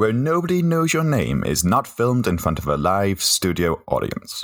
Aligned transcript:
where 0.00 0.14
Nobody 0.14 0.62
Knows 0.62 0.94
Your 0.94 1.04
Name 1.04 1.44
is 1.44 1.62
not 1.62 1.86
filmed 1.86 2.26
in 2.26 2.38
front 2.38 2.58
of 2.58 2.66
a 2.66 2.78
live 2.78 3.20
studio 3.22 3.82
audience. 3.86 4.40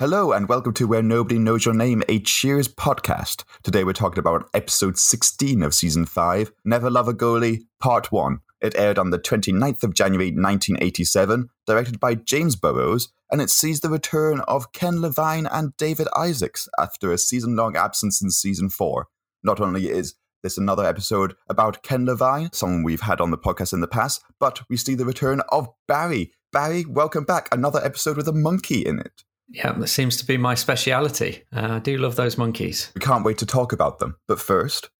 Hello, 0.00 0.32
and 0.32 0.48
welcome 0.48 0.72
to 0.72 0.88
Where 0.88 1.00
Nobody 1.00 1.38
Knows 1.38 1.64
Your 1.64 1.76
Name, 1.76 2.02
a 2.08 2.18
Cheers 2.18 2.66
podcast. 2.66 3.44
Today 3.62 3.84
we're 3.84 3.92
talking 3.92 4.18
about 4.18 4.50
episode 4.52 4.98
16 4.98 5.62
of 5.62 5.74
season 5.74 6.06
5, 6.06 6.50
Never 6.64 6.90
Love 6.90 7.06
a 7.06 7.14
Goalie, 7.14 7.60
part 7.78 8.10
1. 8.10 8.40
It 8.60 8.74
aired 8.76 8.98
on 8.98 9.10
the 9.10 9.20
29th 9.20 9.84
of 9.84 9.94
January 9.94 10.32
1987, 10.32 11.50
directed 11.68 12.00
by 12.00 12.16
James 12.16 12.56
Burrows, 12.56 13.12
and 13.30 13.40
it 13.40 13.50
sees 13.50 13.78
the 13.78 13.90
return 13.90 14.40
of 14.48 14.72
Ken 14.72 15.00
Levine 15.00 15.46
and 15.46 15.76
David 15.76 16.08
Isaacs 16.16 16.68
after 16.80 17.12
a 17.12 17.18
season 17.18 17.54
long 17.54 17.76
absence 17.76 18.20
in 18.20 18.30
season 18.32 18.68
4. 18.68 19.06
Not 19.44 19.60
only 19.60 19.88
is 19.88 20.14
this 20.42 20.58
another 20.58 20.84
episode 20.84 21.34
about 21.48 21.82
Ken 21.82 22.06
Levine, 22.06 22.50
someone 22.52 22.82
we've 22.82 23.00
had 23.00 23.20
on 23.20 23.30
the 23.30 23.38
podcast 23.38 23.72
in 23.72 23.80
the 23.80 23.88
past, 23.88 24.22
but 24.38 24.62
we 24.68 24.76
see 24.76 24.94
the 24.94 25.04
return 25.04 25.40
of 25.50 25.68
Barry. 25.86 26.32
Barry, 26.52 26.84
welcome 26.86 27.24
back. 27.24 27.48
Another 27.52 27.80
episode 27.84 28.16
with 28.16 28.28
a 28.28 28.32
monkey 28.32 28.80
in 28.84 28.98
it. 28.98 29.24
Yeah, 29.50 29.72
that 29.72 29.88
seems 29.88 30.16
to 30.18 30.26
be 30.26 30.36
my 30.36 30.54
speciality. 30.54 31.44
Uh, 31.54 31.74
I 31.74 31.78
do 31.78 31.96
love 31.98 32.16
those 32.16 32.36
monkeys. 32.38 32.92
We 32.94 33.00
can't 33.00 33.24
wait 33.24 33.38
to 33.38 33.46
talk 33.46 33.72
about 33.72 33.98
them. 33.98 34.16
But 34.26 34.40
first, 34.40 34.90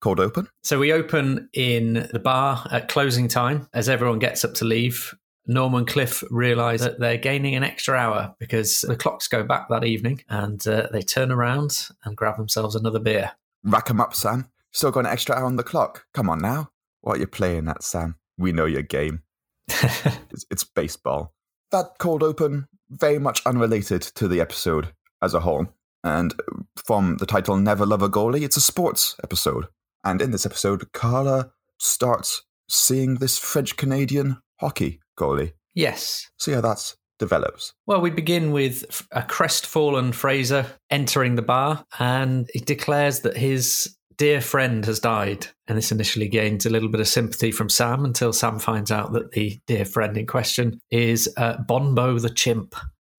cold 0.00 0.18
open. 0.18 0.48
So 0.62 0.78
we 0.78 0.92
open 0.92 1.48
in 1.52 2.08
the 2.12 2.18
bar 2.18 2.66
at 2.70 2.88
closing 2.88 3.28
time 3.28 3.68
as 3.74 3.88
everyone 3.88 4.18
gets 4.18 4.44
up 4.44 4.54
to 4.54 4.64
leave. 4.64 5.14
Norm 5.46 5.74
and 5.74 5.86
Cliff 5.86 6.22
realise 6.30 6.82
that 6.82 7.00
they're 7.00 7.16
gaining 7.16 7.54
an 7.54 7.64
extra 7.64 7.96
hour 7.96 8.34
because 8.38 8.82
the 8.82 8.96
clocks 8.96 9.28
go 9.28 9.42
back 9.42 9.68
that 9.70 9.84
evening 9.84 10.22
and 10.28 10.66
uh, 10.68 10.88
they 10.92 11.00
turn 11.00 11.30
around 11.30 11.88
and 12.04 12.16
grab 12.16 12.36
themselves 12.36 12.74
another 12.74 12.98
beer. 12.98 13.32
Rack 13.64 13.88
'em 13.88 14.00
up, 14.00 14.14
Sam. 14.14 14.50
Still 14.72 14.90
got 14.90 15.00
an 15.00 15.06
extra 15.06 15.34
hour 15.36 15.44
on 15.44 15.56
the 15.56 15.62
clock. 15.62 16.04
Come 16.14 16.28
on 16.28 16.40
now. 16.40 16.70
What 17.00 17.16
are 17.16 17.20
you 17.20 17.26
playing 17.26 17.68
at, 17.68 17.82
Sam? 17.82 18.16
We 18.36 18.52
know 18.52 18.66
your 18.66 18.82
game. 18.82 19.22
it's, 19.68 20.46
it's 20.50 20.64
baseball. 20.64 21.34
That 21.70 21.98
cold 21.98 22.22
open, 22.22 22.68
very 22.90 23.18
much 23.18 23.44
unrelated 23.46 24.02
to 24.02 24.28
the 24.28 24.40
episode 24.40 24.92
as 25.22 25.34
a 25.34 25.40
whole. 25.40 25.68
And 26.04 26.32
uh, 26.32 26.62
from 26.86 27.16
the 27.16 27.26
title 27.26 27.56
Never 27.56 27.84
Love 27.84 28.02
a 28.02 28.08
Goalie, 28.08 28.42
it's 28.42 28.56
a 28.56 28.62
sports 28.62 29.16
episode. 29.22 29.66
And 30.04 30.22
in 30.22 30.30
this 30.30 30.46
episode, 30.46 30.92
Carla 30.92 31.50
starts 31.78 32.42
seeing 32.68 33.16
this 33.16 33.38
French 33.38 33.76
Canadian 33.76 34.38
hockey 34.60 35.00
goalie. 35.18 35.52
yes. 35.74 36.30
See 36.38 36.52
how 36.52 36.60
that 36.60 36.94
develops. 37.18 37.72
Well, 37.86 38.00
we 38.00 38.10
begin 38.10 38.52
with 38.52 39.06
a 39.10 39.22
crestfallen 39.22 40.12
Frasier 40.12 40.66
entering 40.90 41.34
the 41.34 41.42
bar 41.42 41.84
and 41.98 42.48
he 42.52 42.60
declares 42.60 43.20
that 43.20 43.36
his 43.36 43.96
dear 44.18 44.40
friend 44.40 44.84
has 44.84 45.00
died. 45.00 45.46
And 45.66 45.78
this 45.78 45.90
initially 45.90 46.28
gains 46.28 46.66
a 46.66 46.70
little 46.70 46.88
bit 46.88 47.00
of 47.00 47.08
sympathy 47.08 47.50
from 47.50 47.70
Sam 47.70 48.04
until 48.04 48.32
Sam 48.32 48.58
finds 48.58 48.90
out 48.90 49.12
that 49.12 49.32
the 49.32 49.58
dear 49.66 49.84
friend 49.84 50.16
in 50.18 50.26
question 50.26 50.80
is 50.90 51.32
uh, 51.36 51.56
Bonbo 51.66 52.20
the 52.20 52.30
chimp. 52.30 52.74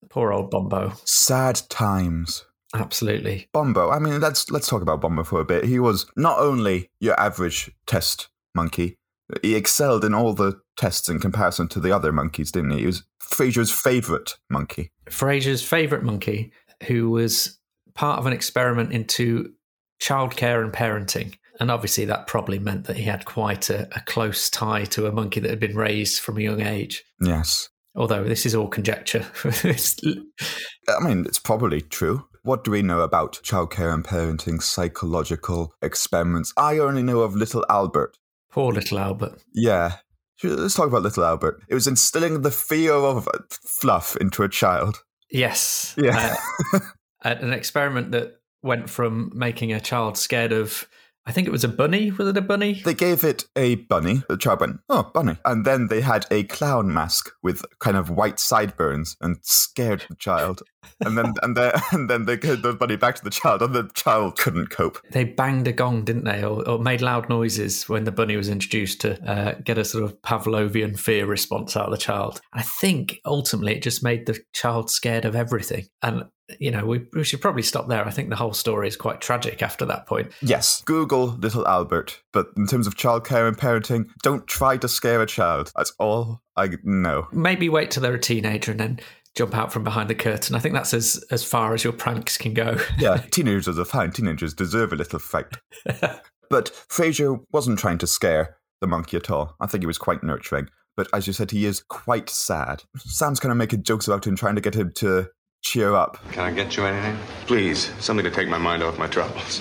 Poor 0.08 0.32
old 0.32 0.50
Bombo. 0.50 0.92
Sad 1.04 1.60
times. 1.68 2.44
Absolutely. 2.74 3.48
Bombo. 3.52 3.90
I 3.90 3.98
mean, 3.98 4.20
let's 4.20 4.50
let's 4.50 4.68
talk 4.68 4.82
about 4.82 5.00
Bombo 5.00 5.24
for 5.24 5.40
a 5.40 5.44
bit. 5.44 5.64
He 5.64 5.78
was 5.78 6.06
not 6.16 6.38
only 6.38 6.90
your 7.00 7.18
average 7.18 7.70
test 7.86 8.28
monkey, 8.54 8.96
he 9.42 9.54
excelled 9.54 10.04
in 10.04 10.14
all 10.14 10.34
the 10.34 10.60
tests 10.76 11.08
in 11.08 11.18
comparison 11.20 11.68
to 11.68 11.80
the 11.80 11.92
other 11.92 12.12
monkeys, 12.12 12.52
didn't 12.52 12.72
he? 12.72 12.80
He 12.80 12.86
was 12.86 13.04
Frasier's 13.22 13.70
favourite 13.70 14.36
monkey. 14.48 14.90
Frasier's 15.06 15.62
favourite 15.62 16.04
monkey, 16.04 16.52
who 16.86 17.10
was 17.10 17.58
part 17.94 18.18
of 18.18 18.26
an 18.26 18.32
experiment 18.32 18.92
into 18.92 19.52
childcare 20.00 20.62
and 20.62 20.72
parenting. 20.72 21.34
And 21.58 21.70
obviously, 21.70 22.06
that 22.06 22.26
probably 22.26 22.58
meant 22.58 22.86
that 22.86 22.96
he 22.96 23.02
had 23.02 23.26
quite 23.26 23.68
a, 23.68 23.86
a 23.94 24.00
close 24.00 24.48
tie 24.48 24.84
to 24.86 25.06
a 25.06 25.12
monkey 25.12 25.40
that 25.40 25.50
had 25.50 25.60
been 25.60 25.76
raised 25.76 26.20
from 26.20 26.38
a 26.38 26.42
young 26.42 26.62
age. 26.62 27.04
Yes. 27.20 27.68
Although 27.94 28.24
this 28.24 28.46
is 28.46 28.54
all 28.54 28.68
conjecture. 28.68 29.26
I 29.44 31.04
mean, 31.04 31.26
it's 31.26 31.38
probably 31.38 31.82
true. 31.82 32.26
What 32.42 32.64
do 32.64 32.70
we 32.70 32.80
know 32.80 33.00
about 33.00 33.40
childcare 33.44 33.92
and 33.92 34.02
parenting 34.02 34.62
psychological 34.62 35.74
experiments? 35.82 36.54
I 36.56 36.78
only 36.78 37.02
know 37.02 37.20
of 37.20 37.34
Little 37.34 37.66
Albert. 37.68 38.16
Poor 38.50 38.72
little 38.72 38.98
Albert. 38.98 39.42
Yeah. 39.52 39.96
Let's 40.42 40.74
talk 40.74 40.86
about 40.86 41.02
Little 41.02 41.24
Albert. 41.24 41.62
It 41.68 41.74
was 41.74 41.86
instilling 41.86 42.40
the 42.40 42.50
fear 42.50 42.94
of 42.94 43.28
fluff 43.50 44.16
into 44.16 44.42
a 44.42 44.48
child. 44.48 45.02
Yes. 45.30 45.94
Yeah. 45.98 46.36
Uh, 46.72 46.80
an 47.22 47.52
experiment 47.52 48.12
that 48.12 48.39
went 48.62 48.90
from 48.90 49.30
making 49.34 49.72
a 49.72 49.80
child 49.80 50.16
scared 50.16 50.52
of, 50.52 50.88
I 51.26 51.32
think 51.32 51.46
it 51.46 51.52
was 51.52 51.64
a 51.64 51.68
bunny. 51.68 52.10
Was 52.10 52.28
it 52.28 52.36
a 52.36 52.42
bunny? 52.42 52.80
They 52.84 52.94
gave 52.94 53.24
it 53.24 53.44
a 53.54 53.74
bunny. 53.76 54.22
The 54.28 54.36
child 54.36 54.60
went, 54.60 54.80
oh, 54.88 55.10
bunny. 55.14 55.36
And 55.44 55.64
then 55.64 55.88
they 55.88 56.00
had 56.00 56.26
a 56.30 56.44
clown 56.44 56.92
mask 56.92 57.30
with 57.42 57.64
kind 57.78 57.96
of 57.96 58.10
white 58.10 58.40
sideburns 58.40 59.16
and 59.20 59.36
scared 59.42 60.04
the 60.08 60.16
child. 60.16 60.62
And 61.00 61.16
then 61.16 61.34
and 61.42 61.56
then 61.56 61.72
and 61.92 62.08
then 62.08 62.24
they 62.24 62.36
gave 62.36 62.62
the 62.62 62.72
bunny 62.72 62.96
back 62.96 63.16
to 63.16 63.24
the 63.24 63.30
child, 63.30 63.62
and 63.62 63.74
the 63.74 63.90
child 63.94 64.38
couldn't 64.38 64.70
cope. 64.70 64.98
They 65.10 65.24
banged 65.24 65.68
a 65.68 65.72
gong, 65.72 66.04
didn't 66.04 66.24
they? 66.24 66.42
Or, 66.42 66.66
or 66.68 66.78
made 66.78 67.02
loud 67.02 67.28
noises 67.28 67.88
when 67.88 68.04
the 68.04 68.12
bunny 68.12 68.36
was 68.36 68.48
introduced 68.48 69.02
to 69.02 69.22
uh, 69.30 69.54
get 69.62 69.78
a 69.78 69.84
sort 69.84 70.04
of 70.04 70.20
Pavlovian 70.22 70.98
fear 70.98 71.26
response 71.26 71.76
out 71.76 71.86
of 71.86 71.92
the 71.92 71.98
child. 71.98 72.40
I 72.52 72.62
think 72.62 73.20
ultimately 73.24 73.74
it 73.74 73.82
just 73.82 74.02
made 74.02 74.26
the 74.26 74.38
child 74.52 74.90
scared 74.90 75.24
of 75.24 75.36
everything. 75.36 75.86
And, 76.02 76.24
you 76.58 76.70
know, 76.70 76.84
we, 76.84 77.06
we 77.12 77.24
should 77.24 77.40
probably 77.40 77.62
stop 77.62 77.88
there. 77.88 78.06
I 78.06 78.10
think 78.10 78.30
the 78.30 78.36
whole 78.36 78.52
story 78.52 78.88
is 78.88 78.96
quite 78.96 79.20
tragic 79.20 79.62
after 79.62 79.84
that 79.86 80.06
point. 80.06 80.32
Yes, 80.42 80.82
Google 80.84 81.26
Little 81.26 81.66
Albert. 81.66 82.20
But 82.32 82.48
in 82.56 82.66
terms 82.66 82.86
of 82.86 82.96
childcare 82.96 83.46
and 83.46 83.56
parenting, 83.56 84.10
don't 84.22 84.46
try 84.46 84.76
to 84.78 84.88
scare 84.88 85.22
a 85.22 85.26
child. 85.26 85.72
That's 85.76 85.92
all 85.98 86.42
I 86.56 86.70
know. 86.82 87.28
Maybe 87.32 87.68
wait 87.68 87.90
till 87.90 88.02
they're 88.02 88.14
a 88.14 88.20
teenager 88.20 88.70
and 88.72 88.80
then 88.80 89.00
jump 89.36 89.54
out 89.54 89.72
from 89.72 89.84
behind 89.84 90.10
the 90.10 90.14
curtain. 90.14 90.56
I 90.56 90.58
think 90.58 90.74
that's 90.74 90.92
as, 90.92 91.24
as 91.30 91.44
far 91.44 91.72
as 91.74 91.84
your 91.84 91.92
pranks 91.92 92.36
can 92.36 92.54
go. 92.54 92.78
Yeah, 92.98 93.18
teenagers 93.30 93.78
are 93.78 93.84
fine. 93.84 94.10
Teenagers 94.10 94.54
deserve 94.54 94.92
a 94.92 94.96
little 94.96 95.18
fright. 95.18 95.56
But 96.50 96.72
Frasier 96.90 97.40
wasn't 97.52 97.78
trying 97.78 97.98
to 97.98 98.08
scare 98.08 98.56
the 98.80 98.88
monkey 98.88 99.16
at 99.16 99.30
all. 99.30 99.54
I 99.60 99.68
think 99.68 99.82
he 99.82 99.86
was 99.86 99.98
quite 99.98 100.24
nurturing. 100.24 100.68
But 100.96 101.08
as 101.14 101.26
you 101.26 101.32
said, 101.32 101.52
he 101.52 101.64
is 101.64 101.80
quite 101.80 102.28
sad. 102.28 102.82
Sam's 102.96 103.38
kind 103.38 103.52
of 103.52 103.56
making 103.56 103.84
jokes 103.84 104.08
about 104.08 104.26
him, 104.26 104.36
trying 104.36 104.56
to 104.56 104.60
get 104.60 104.74
him 104.74 104.92
to 104.96 105.28
cheer 105.62 105.94
up. 105.94 106.18
Can 106.32 106.44
I 106.44 106.52
get 106.52 106.76
you 106.76 106.84
anything? 106.84 107.18
Please, 107.46 107.92
something 108.00 108.24
to 108.24 108.30
take 108.30 108.48
my 108.48 108.58
mind 108.58 108.82
off 108.82 108.98
my 108.98 109.06
troubles. 109.06 109.60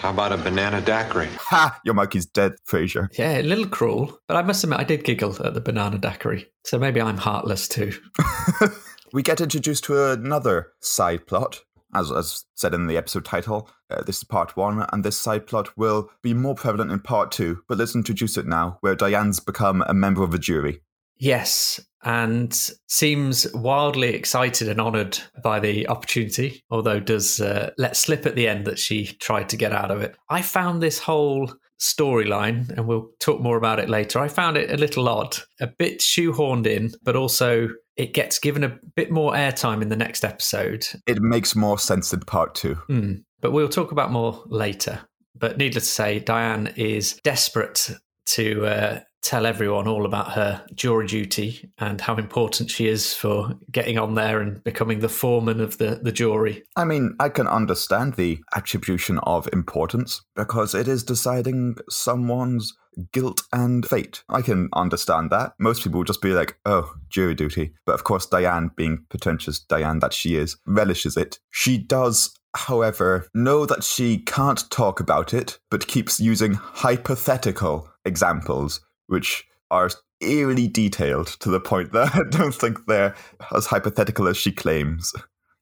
How 0.00 0.10
about 0.10 0.32
a 0.32 0.36
banana 0.36 0.80
daiquiri? 0.80 1.28
Ha! 1.40 1.80
Your 1.84 1.94
monkey's 1.94 2.26
dead, 2.26 2.52
Frasier. 2.68 3.08
Yeah, 3.18 3.38
a 3.38 3.42
little 3.42 3.66
cruel, 3.66 4.18
but 4.28 4.36
I 4.36 4.42
must 4.42 4.62
admit 4.62 4.78
I 4.78 4.84
did 4.84 5.02
giggle 5.02 5.44
at 5.44 5.54
the 5.54 5.60
banana 5.60 5.98
daiquiri. 5.98 6.46
So 6.64 6.78
maybe 6.78 7.00
I'm 7.00 7.16
heartless 7.16 7.66
too. 7.66 7.92
We 9.12 9.22
get 9.22 9.40
introduced 9.40 9.84
to 9.84 10.12
another 10.12 10.72
side 10.80 11.26
plot. 11.26 11.62
As, 11.94 12.12
as 12.12 12.44
said 12.54 12.74
in 12.74 12.86
the 12.86 12.98
episode 12.98 13.24
title, 13.24 13.70
uh, 13.90 14.02
this 14.02 14.18
is 14.18 14.24
part 14.24 14.54
one, 14.54 14.84
and 14.92 15.02
this 15.02 15.18
side 15.18 15.46
plot 15.46 15.74
will 15.78 16.10
be 16.22 16.34
more 16.34 16.54
prevalent 16.54 16.92
in 16.92 17.00
part 17.00 17.32
two. 17.32 17.62
But 17.66 17.78
let's 17.78 17.94
introduce 17.94 18.36
it 18.36 18.46
now, 18.46 18.76
where 18.82 18.94
Diane's 18.94 19.40
become 19.40 19.82
a 19.86 19.94
member 19.94 20.22
of 20.22 20.30
the 20.30 20.38
jury. 20.38 20.82
Yes, 21.18 21.80
and 22.04 22.52
seems 22.86 23.52
wildly 23.52 24.08
excited 24.08 24.68
and 24.68 24.80
honoured 24.80 25.18
by 25.42 25.60
the 25.60 25.88
opportunity, 25.88 26.62
although 26.70 27.00
does 27.00 27.40
uh, 27.40 27.70
let 27.76 27.96
slip 27.96 28.24
at 28.24 28.36
the 28.36 28.48
end 28.48 28.66
that 28.66 28.78
she 28.78 29.06
tried 29.06 29.48
to 29.48 29.56
get 29.56 29.72
out 29.72 29.90
of 29.90 30.00
it. 30.00 30.16
I 30.30 30.42
found 30.42 30.82
this 30.82 30.98
whole 30.98 31.52
storyline, 31.80 32.70
and 32.70 32.86
we'll 32.86 33.10
talk 33.20 33.40
more 33.40 33.56
about 33.56 33.78
it 33.78 33.88
later. 33.88 34.18
I 34.18 34.28
found 34.28 34.56
it 34.56 34.70
a 34.70 34.76
little 34.76 35.08
odd, 35.08 35.36
a 35.60 35.66
bit 35.66 36.00
shoehorned 36.00 36.66
in, 36.66 36.92
but 37.02 37.16
also 37.16 37.68
it 37.96 38.14
gets 38.14 38.38
given 38.38 38.64
a 38.64 38.78
bit 38.94 39.10
more 39.10 39.32
airtime 39.32 39.82
in 39.82 39.88
the 39.88 39.96
next 39.96 40.24
episode. 40.24 40.86
It 41.06 41.20
makes 41.20 41.56
more 41.56 41.78
sense 41.78 42.12
in 42.12 42.20
part 42.20 42.54
two. 42.54 42.74
Hmm, 42.86 43.14
but 43.40 43.52
we'll 43.52 43.68
talk 43.68 43.92
about 43.92 44.12
more 44.12 44.42
later. 44.46 45.00
But 45.36 45.58
needless 45.58 45.84
to 45.84 45.90
say, 45.90 46.18
Diane 46.20 46.72
is 46.76 47.20
desperate 47.22 47.90
to 48.26 48.66
uh, 48.66 49.00
tell 49.22 49.46
everyone 49.46 49.88
all 49.88 50.06
about 50.06 50.32
her 50.32 50.64
jury 50.74 51.06
duty 51.06 51.70
and 51.78 52.00
how 52.00 52.16
important 52.16 52.70
she 52.70 52.86
is 52.88 53.14
for 53.14 53.54
getting 53.70 53.98
on 53.98 54.14
there 54.14 54.40
and 54.40 54.62
becoming 54.64 55.00
the 55.00 55.08
foreman 55.08 55.60
of 55.60 55.78
the, 55.78 56.00
the 56.02 56.12
jury. 56.12 56.62
I 56.76 56.84
mean, 56.84 57.14
I 57.20 57.28
can 57.28 57.46
understand 57.46 58.14
the 58.14 58.38
attribution 58.54 59.18
of 59.20 59.48
importance 59.52 60.22
because 60.36 60.74
it 60.74 60.88
is 60.88 61.02
deciding 61.02 61.76
someone's 61.90 62.74
guilt 63.12 63.42
and 63.52 63.86
fate. 63.86 64.24
I 64.28 64.42
can 64.42 64.68
understand 64.72 65.30
that. 65.30 65.52
Most 65.58 65.82
people 65.82 65.98
would 65.98 66.06
just 66.06 66.22
be 66.22 66.32
like, 66.32 66.58
oh, 66.64 66.92
jury 67.08 67.34
duty. 67.34 67.72
But 67.86 67.94
of 67.94 68.04
course, 68.04 68.26
Diane, 68.26 68.70
being 68.76 69.04
pretentious 69.08 69.60
Diane 69.60 70.00
that 70.00 70.12
she 70.12 70.36
is, 70.36 70.56
relishes 70.66 71.16
it. 71.16 71.38
She 71.50 71.78
does. 71.78 72.34
However, 72.54 73.28
know 73.34 73.66
that 73.66 73.84
she 73.84 74.18
can't 74.18 74.68
talk 74.70 75.00
about 75.00 75.34
it, 75.34 75.58
but 75.70 75.86
keeps 75.86 76.18
using 76.18 76.54
hypothetical 76.54 77.88
examples, 78.04 78.80
which 79.08 79.44
are 79.70 79.90
eerily 80.20 80.68
detailed 80.68 81.26
to 81.40 81.50
the 81.50 81.60
point 81.60 81.92
that 81.92 82.14
I 82.14 82.22
don't 82.30 82.54
think 82.54 82.86
they're 82.86 83.14
as 83.54 83.66
hypothetical 83.66 84.28
as 84.28 84.36
she 84.36 84.52
claims. 84.52 85.12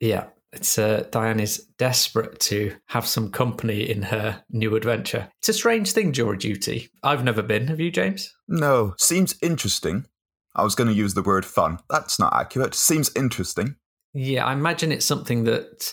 Yeah. 0.01 0.27
It's 0.53 0.79
uh, 0.79 1.07
Diane 1.11 1.41
is 1.41 1.67
desperate 1.77 2.39
to 2.41 2.75
have 2.87 3.07
some 3.07 3.31
company 3.31 3.83
in 3.91 4.03
her 4.03 4.43
new 4.51 4.75
adventure. 4.75 5.29
It's 5.41 5.51
a 5.51 5.53
strange 5.53 5.93
thing, 5.93 6.13
jury 6.13 6.39
duty. 6.39 6.89
I've 7.03 7.25
never 7.25 7.43
been. 7.43 7.67
Have 7.67 7.81
you, 7.81 7.91
James? 7.91 8.33
No, 8.49 8.95
seems 8.99 9.35
interesting. 9.43 10.07
I 10.55 10.63
was 10.63 10.75
going 10.75 10.89
to 10.89 10.95
use 10.95 11.13
the 11.13 11.23
word 11.23 11.45
fun. 11.45 11.79
That's 11.91 12.19
not 12.19 12.35
accurate. 12.35 12.75
Seems 12.75 13.11
interesting. 13.15 13.77
Yeah, 14.15 14.47
I 14.47 14.55
imagine 14.55 14.93
it's 14.93 15.05
something 15.05 15.45
that 15.45 15.93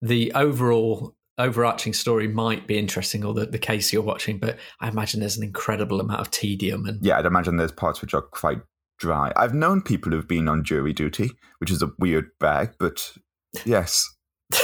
the 0.00 0.32
overall 0.32 1.14
overarching 1.38 1.92
story 1.92 2.28
might 2.28 2.66
be 2.66 2.78
interesting 2.78 3.24
or 3.24 3.32
the, 3.32 3.46
the 3.46 3.58
case 3.58 3.92
you're 3.92 4.02
watching, 4.02 4.38
but 4.38 4.58
I 4.80 4.88
imagine 4.88 5.20
there's 5.20 5.36
an 5.36 5.44
incredible 5.44 6.00
amount 6.00 6.20
of 6.20 6.30
tedium 6.30 6.86
and 6.86 7.04
Yeah, 7.04 7.18
I'd 7.18 7.26
imagine 7.26 7.56
there's 7.56 7.72
parts 7.72 8.00
which 8.00 8.14
are 8.14 8.22
quite 8.22 8.60
dry. 8.98 9.32
I've 9.36 9.54
known 9.54 9.82
people 9.82 10.12
who've 10.12 10.28
been 10.28 10.48
on 10.48 10.64
jury 10.64 10.92
duty, 10.92 11.30
which 11.58 11.70
is 11.70 11.82
a 11.82 11.92
weird 11.98 12.30
bag, 12.40 12.74
but 12.78 13.12
yes. 13.64 14.08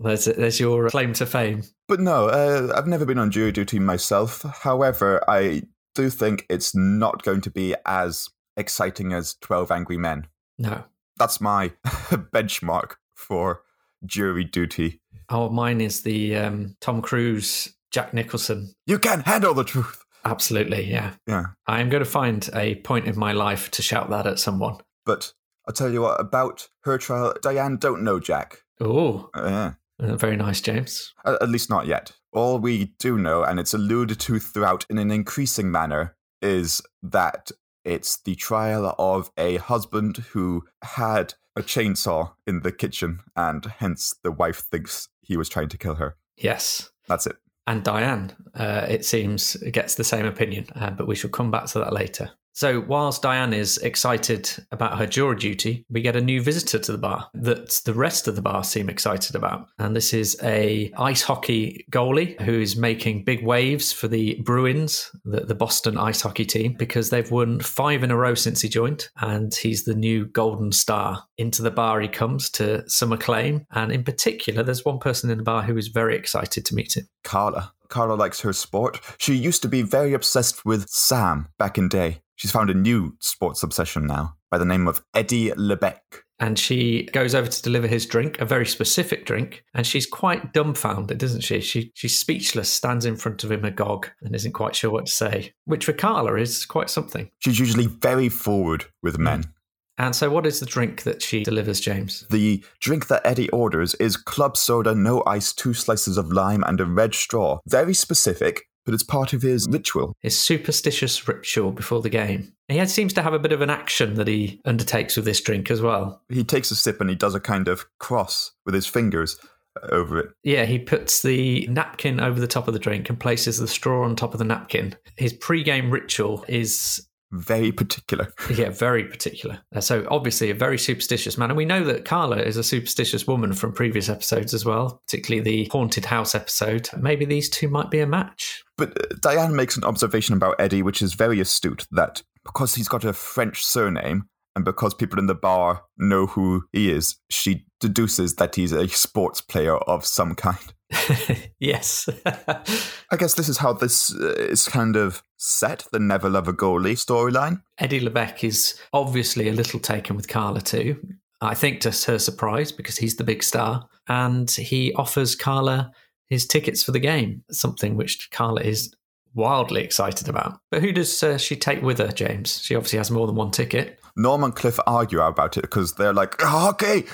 there's 0.00 0.24
there's 0.24 0.60
your 0.60 0.88
claim 0.88 1.12
to 1.14 1.26
fame. 1.26 1.62
But 1.88 2.00
no, 2.00 2.28
uh, 2.28 2.72
I've 2.74 2.86
never 2.86 3.04
been 3.04 3.18
on 3.18 3.30
jury 3.30 3.52
duty 3.52 3.78
myself. 3.78 4.42
However, 4.62 5.22
I 5.28 5.62
do 5.94 6.08
think 6.08 6.46
it's 6.48 6.74
not 6.74 7.22
going 7.22 7.40
to 7.42 7.50
be 7.50 7.74
as 7.84 8.28
exciting 8.56 9.12
as 9.12 9.34
12 9.40 9.70
Angry 9.70 9.98
Men. 9.98 10.26
No. 10.58 10.84
That's 11.18 11.40
my 11.40 11.72
benchmark 11.84 12.92
for 13.14 13.62
jury 14.04 14.44
duty. 14.44 15.00
Oh, 15.28 15.48
mine 15.48 15.80
is 15.80 16.02
the 16.02 16.36
um, 16.36 16.76
Tom 16.80 17.02
Cruise, 17.02 17.72
Jack 17.90 18.12
Nicholson. 18.14 18.72
You 18.86 18.98
can 18.98 19.20
handle 19.20 19.54
the 19.54 19.64
truth. 19.64 20.04
Absolutely, 20.24 20.90
yeah. 20.90 21.12
Yeah. 21.26 21.46
I 21.66 21.80
am 21.80 21.88
going 21.88 22.04
to 22.04 22.10
find 22.10 22.48
a 22.54 22.74
point 22.76 23.06
in 23.06 23.18
my 23.18 23.32
life 23.32 23.70
to 23.72 23.82
shout 23.82 24.10
that 24.10 24.26
at 24.26 24.38
someone. 24.38 24.78
But 25.06 25.32
I'll 25.66 25.74
tell 25.74 25.92
you 25.92 26.02
what, 26.02 26.20
about 26.20 26.68
her 26.84 26.98
trial, 26.98 27.34
Diane 27.42 27.76
don't 27.76 28.02
know 28.02 28.18
Jack. 28.20 28.58
Oh, 28.80 29.30
Uh, 29.34 29.72
uh, 29.98 30.16
very 30.16 30.36
nice, 30.36 30.60
James. 30.60 31.12
at, 31.24 31.40
at 31.42 31.48
least 31.48 31.70
not 31.70 31.86
yet. 31.86 32.12
All 32.32 32.58
we 32.58 32.92
do 32.98 33.18
know, 33.18 33.42
and 33.42 33.58
it's 33.60 33.74
alluded 33.74 34.18
to 34.20 34.38
throughout 34.38 34.84
in 34.90 34.98
an 34.98 35.10
increasing 35.10 35.70
manner, 35.70 36.16
is 36.42 36.80
that 37.02 37.50
it's 37.84 38.18
the 38.18 38.34
trial 38.34 38.94
of 38.98 39.30
a 39.36 39.56
husband 39.56 40.18
who 40.32 40.64
had 40.82 41.34
a 41.56 41.62
chainsaw 41.62 42.32
in 42.46 42.60
the 42.60 42.72
kitchen, 42.72 43.20
and 43.36 43.64
hence 43.64 44.14
the 44.22 44.32
wife 44.32 44.58
thinks 44.58 45.08
he 45.20 45.36
was 45.36 45.48
trying 45.48 45.68
to 45.68 45.78
kill 45.78 45.96
her. 45.96 46.16
Yes. 46.36 46.90
That's 47.08 47.26
it. 47.26 47.36
And 47.66 47.84
Diane, 47.84 48.32
uh, 48.54 48.86
it 48.88 49.04
seems, 49.04 49.54
gets 49.54 49.94
the 49.94 50.04
same 50.04 50.26
opinion, 50.26 50.66
uh, 50.74 50.90
but 50.90 51.06
we 51.06 51.14
shall 51.14 51.30
come 51.30 51.50
back 51.50 51.66
to 51.66 51.78
that 51.80 51.92
later. 51.92 52.30
So, 52.52 52.80
whilst 52.80 53.22
Diane 53.22 53.52
is 53.52 53.78
excited 53.78 54.50
about 54.72 54.98
her 54.98 55.06
jury 55.06 55.36
duty, 55.36 55.84
we 55.88 56.02
get 56.02 56.16
a 56.16 56.20
new 56.20 56.42
visitor 56.42 56.78
to 56.78 56.92
the 56.92 56.98
bar 56.98 57.28
that 57.34 57.80
the 57.84 57.94
rest 57.94 58.28
of 58.28 58.36
the 58.36 58.42
bar 58.42 58.64
seem 58.64 58.88
excited 58.88 59.36
about. 59.36 59.68
And 59.78 59.94
this 59.94 60.12
is 60.12 60.36
a 60.42 60.92
ice 60.98 61.22
hockey 61.22 61.86
goalie 61.90 62.40
who's 62.40 62.76
making 62.76 63.24
big 63.24 63.44
waves 63.44 63.92
for 63.92 64.08
the 64.08 64.40
Bruins, 64.44 65.10
the, 65.24 65.40
the 65.40 65.54
Boston 65.54 65.96
ice 65.96 66.20
hockey 66.20 66.44
team, 66.44 66.74
because 66.78 67.10
they've 67.10 67.30
won 67.30 67.60
five 67.60 68.02
in 68.02 68.10
a 68.10 68.16
row 68.16 68.34
since 68.34 68.60
he 68.60 68.68
joined. 68.68 69.08
And 69.20 69.54
he's 69.54 69.84
the 69.84 69.94
new 69.94 70.26
golden 70.26 70.72
star. 70.72 71.24
Into 71.38 71.62
the 71.62 71.70
bar 71.70 72.00
he 72.00 72.08
comes 72.08 72.50
to 72.50 72.88
some 72.88 73.12
acclaim. 73.12 73.66
And 73.70 73.92
in 73.92 74.04
particular, 74.04 74.62
there's 74.62 74.84
one 74.84 74.98
person 74.98 75.30
in 75.30 75.38
the 75.38 75.44
bar 75.44 75.62
who 75.62 75.76
is 75.76 75.88
very 75.88 76.16
excited 76.16 76.64
to 76.66 76.74
meet 76.74 76.96
him. 76.96 77.08
Carla. 77.24 77.72
Carla 77.88 78.14
likes 78.14 78.40
her 78.40 78.52
sport. 78.52 79.00
She 79.18 79.34
used 79.34 79.62
to 79.62 79.68
be 79.68 79.82
very 79.82 80.14
obsessed 80.14 80.64
with 80.64 80.88
Sam 80.88 81.48
back 81.58 81.76
in 81.76 81.88
day. 81.88 82.22
She's 82.40 82.50
found 82.50 82.70
a 82.70 82.74
new 82.74 83.18
sports 83.20 83.62
obsession 83.62 84.06
now 84.06 84.34
by 84.50 84.56
the 84.56 84.64
name 84.64 84.88
of 84.88 85.04
Eddie 85.14 85.50
Lebec. 85.50 85.98
and 86.38 86.58
she 86.58 87.02
goes 87.12 87.34
over 87.34 87.48
to 87.48 87.62
deliver 87.62 87.86
his 87.86 88.06
drink, 88.06 88.40
a 88.40 88.46
very 88.46 88.64
specific 88.64 89.26
drink, 89.26 89.62
and 89.74 89.86
she's 89.86 90.06
quite 90.06 90.54
dumbfounded, 90.54 91.22
isn't 91.22 91.42
she? 91.42 91.60
She 91.60 91.92
she's 91.94 92.18
speechless, 92.18 92.70
stands 92.70 93.04
in 93.04 93.16
front 93.16 93.44
of 93.44 93.52
him 93.52 93.66
agog, 93.66 94.08
and 94.22 94.34
isn't 94.34 94.52
quite 94.52 94.74
sure 94.74 94.90
what 94.90 95.04
to 95.04 95.12
say. 95.12 95.52
Which 95.66 95.84
for 95.84 95.92
Carla 95.92 96.36
is 96.36 96.64
quite 96.64 96.88
something. 96.88 97.30
She's 97.40 97.58
usually 97.58 97.88
very 97.88 98.30
forward 98.30 98.86
with 99.02 99.18
mm. 99.18 99.24
men. 99.24 99.52
And 99.98 100.16
so, 100.16 100.30
what 100.30 100.46
is 100.46 100.60
the 100.60 100.66
drink 100.66 101.02
that 101.02 101.20
she 101.20 101.44
delivers, 101.44 101.78
James? 101.78 102.24
The 102.30 102.64
drink 102.80 103.08
that 103.08 103.20
Eddie 103.26 103.50
orders 103.50 103.92
is 103.96 104.16
club 104.16 104.56
soda, 104.56 104.94
no 104.94 105.22
ice, 105.26 105.52
two 105.52 105.74
slices 105.74 106.16
of 106.16 106.32
lime, 106.32 106.64
and 106.66 106.80
a 106.80 106.86
red 106.86 107.14
straw. 107.14 107.58
Very 107.66 107.92
specific, 107.92 108.62
but 108.84 108.94
it's 108.94 109.02
part 109.02 109.32
of 109.32 109.42
his 109.42 109.66
ritual. 109.70 110.14
His 110.20 110.38
superstitious 110.38 111.26
ritual 111.28 111.72
before 111.72 112.02
the 112.02 112.08
game. 112.10 112.52
He 112.68 112.76
has- 112.76 112.92
seems 112.92 113.12
to 113.14 113.22
have 113.22 113.34
a 113.34 113.38
bit 113.38 113.52
of 113.52 113.60
an 113.60 113.70
action 113.70 114.14
that 114.14 114.28
he 114.28 114.60
undertakes 114.64 115.16
with 115.16 115.24
this 115.24 115.40
drink 115.40 115.70
as 115.70 115.80
well. 115.80 116.22
He 116.28 116.44
takes 116.44 116.70
a 116.70 116.76
sip 116.76 117.00
and 117.00 117.10
he 117.10 117.16
does 117.16 117.34
a 117.34 117.40
kind 117.40 117.68
of 117.68 117.86
cross 117.98 118.52
with 118.64 118.74
his 118.74 118.86
fingers 118.86 119.38
uh, 119.82 119.86
over 119.92 120.18
it. 120.18 120.30
Yeah, 120.42 120.64
he 120.64 120.78
puts 120.78 121.22
the 121.22 121.66
napkin 121.68 122.20
over 122.20 122.40
the 122.40 122.46
top 122.46 122.68
of 122.68 122.74
the 122.74 122.80
drink 122.80 123.08
and 123.08 123.18
places 123.18 123.58
the 123.58 123.68
straw 123.68 124.04
on 124.04 124.16
top 124.16 124.32
of 124.34 124.38
the 124.38 124.44
napkin. 124.44 124.96
His 125.16 125.32
pre-game 125.32 125.90
ritual 125.90 126.44
is 126.48 127.06
Very 127.32 127.72
particular. 127.72 128.32
Yeah, 128.50 128.70
very 128.70 129.04
particular. 129.04 129.60
Uh, 129.74 129.80
So 129.80 130.06
obviously 130.10 130.50
a 130.50 130.54
very 130.54 130.78
superstitious 130.78 131.38
man, 131.38 131.50
and 131.50 131.56
we 131.56 131.64
know 131.64 131.84
that 131.84 132.04
Carla 132.04 132.38
is 132.38 132.56
a 132.56 132.64
superstitious 132.64 133.26
woman 133.26 133.52
from 133.52 133.72
previous 133.72 134.08
episodes 134.08 134.52
as 134.52 134.64
well, 134.64 135.00
particularly 135.06 135.42
the 135.42 135.68
haunted 135.70 136.04
house 136.04 136.34
episode. 136.34 136.88
Maybe 136.98 137.24
these 137.24 137.48
two 137.48 137.68
might 137.68 137.90
be 137.90 138.00
a 138.00 138.06
match. 138.06 138.64
But 138.76 139.00
uh, 139.00 139.14
Diane 139.20 139.54
makes 139.54 139.76
an 139.76 139.84
observation 139.84 140.34
about 140.34 140.60
Eddie, 140.60 140.82
which 140.82 141.00
is 141.00 141.14
very 141.14 141.40
astute, 141.40 141.86
that 141.92 142.22
because 142.44 142.74
he's 142.74 142.88
got 142.88 143.04
a 143.04 143.12
French 143.12 143.64
surname 143.64 144.24
and 144.56 144.64
because 144.64 144.94
people 144.94 145.18
in 145.18 145.26
the 145.26 145.34
bar 145.34 145.84
know 145.96 146.26
who 146.26 146.64
he 146.72 146.90
is, 146.90 147.16
she 147.30 147.66
deduces 147.80 148.34
that 148.36 148.56
he's 148.56 148.72
a 148.72 148.88
sports 148.88 149.40
player 149.40 149.76
of 149.76 150.04
some 150.04 150.34
kind. 150.34 150.74
yes. 151.60 152.08
I 152.26 153.16
guess 153.16 153.34
this 153.34 153.48
is 153.48 153.58
how 153.58 153.72
this 153.74 154.14
uh, 154.14 154.34
is 154.34 154.66
kind 154.66 154.96
of 154.96 155.22
set 155.40 155.86
the 155.90 155.98
Never 155.98 156.28
Love 156.28 156.48
a 156.48 156.52
Goalie 156.52 156.92
storyline. 156.92 157.62
Eddie 157.78 158.00
Lebec 158.00 158.44
is 158.44 158.78
obviously 158.92 159.48
a 159.48 159.52
little 159.52 159.80
taken 159.80 160.14
with 160.14 160.28
Carla 160.28 160.60
too. 160.60 161.00
I 161.40 161.54
think 161.54 161.80
to 161.80 161.90
her 161.90 162.18
surprise 162.18 162.70
because 162.70 162.98
he's 162.98 163.16
the 163.16 163.24
big 163.24 163.42
star, 163.42 163.88
and 164.06 164.50
he 164.50 164.92
offers 164.94 165.34
Carla 165.34 165.92
his 166.28 166.46
tickets 166.46 166.84
for 166.84 166.92
the 166.92 166.98
game, 166.98 167.42
something 167.50 167.96
which 167.96 168.30
Carla 168.30 168.60
is 168.60 168.94
wildly 169.34 169.82
excited 169.82 170.28
about. 170.28 170.60
But 170.70 170.82
who 170.82 170.92
does 170.92 171.22
uh, 171.22 171.38
she 171.38 171.56
take 171.56 171.80
with 171.82 171.98
her, 171.98 172.08
James? 172.08 172.60
She 172.62 172.74
obviously 172.74 172.98
has 172.98 173.10
more 173.10 173.26
than 173.26 173.36
one 173.36 173.50
ticket. 173.50 173.98
Norm 174.16 174.44
and 174.44 174.54
Cliff 174.54 174.78
argue 174.86 175.22
about 175.22 175.56
it 175.56 175.62
because 175.62 175.94
they're 175.94 176.12
like, 176.12 176.38
hockey, 176.38 177.06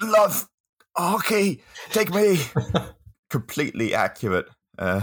love, 0.00 0.48
hockey, 0.96 1.62
take 1.90 2.14
me. 2.14 2.40
Completely 3.30 3.94
accurate. 3.94 4.48
Uh, 4.78 5.02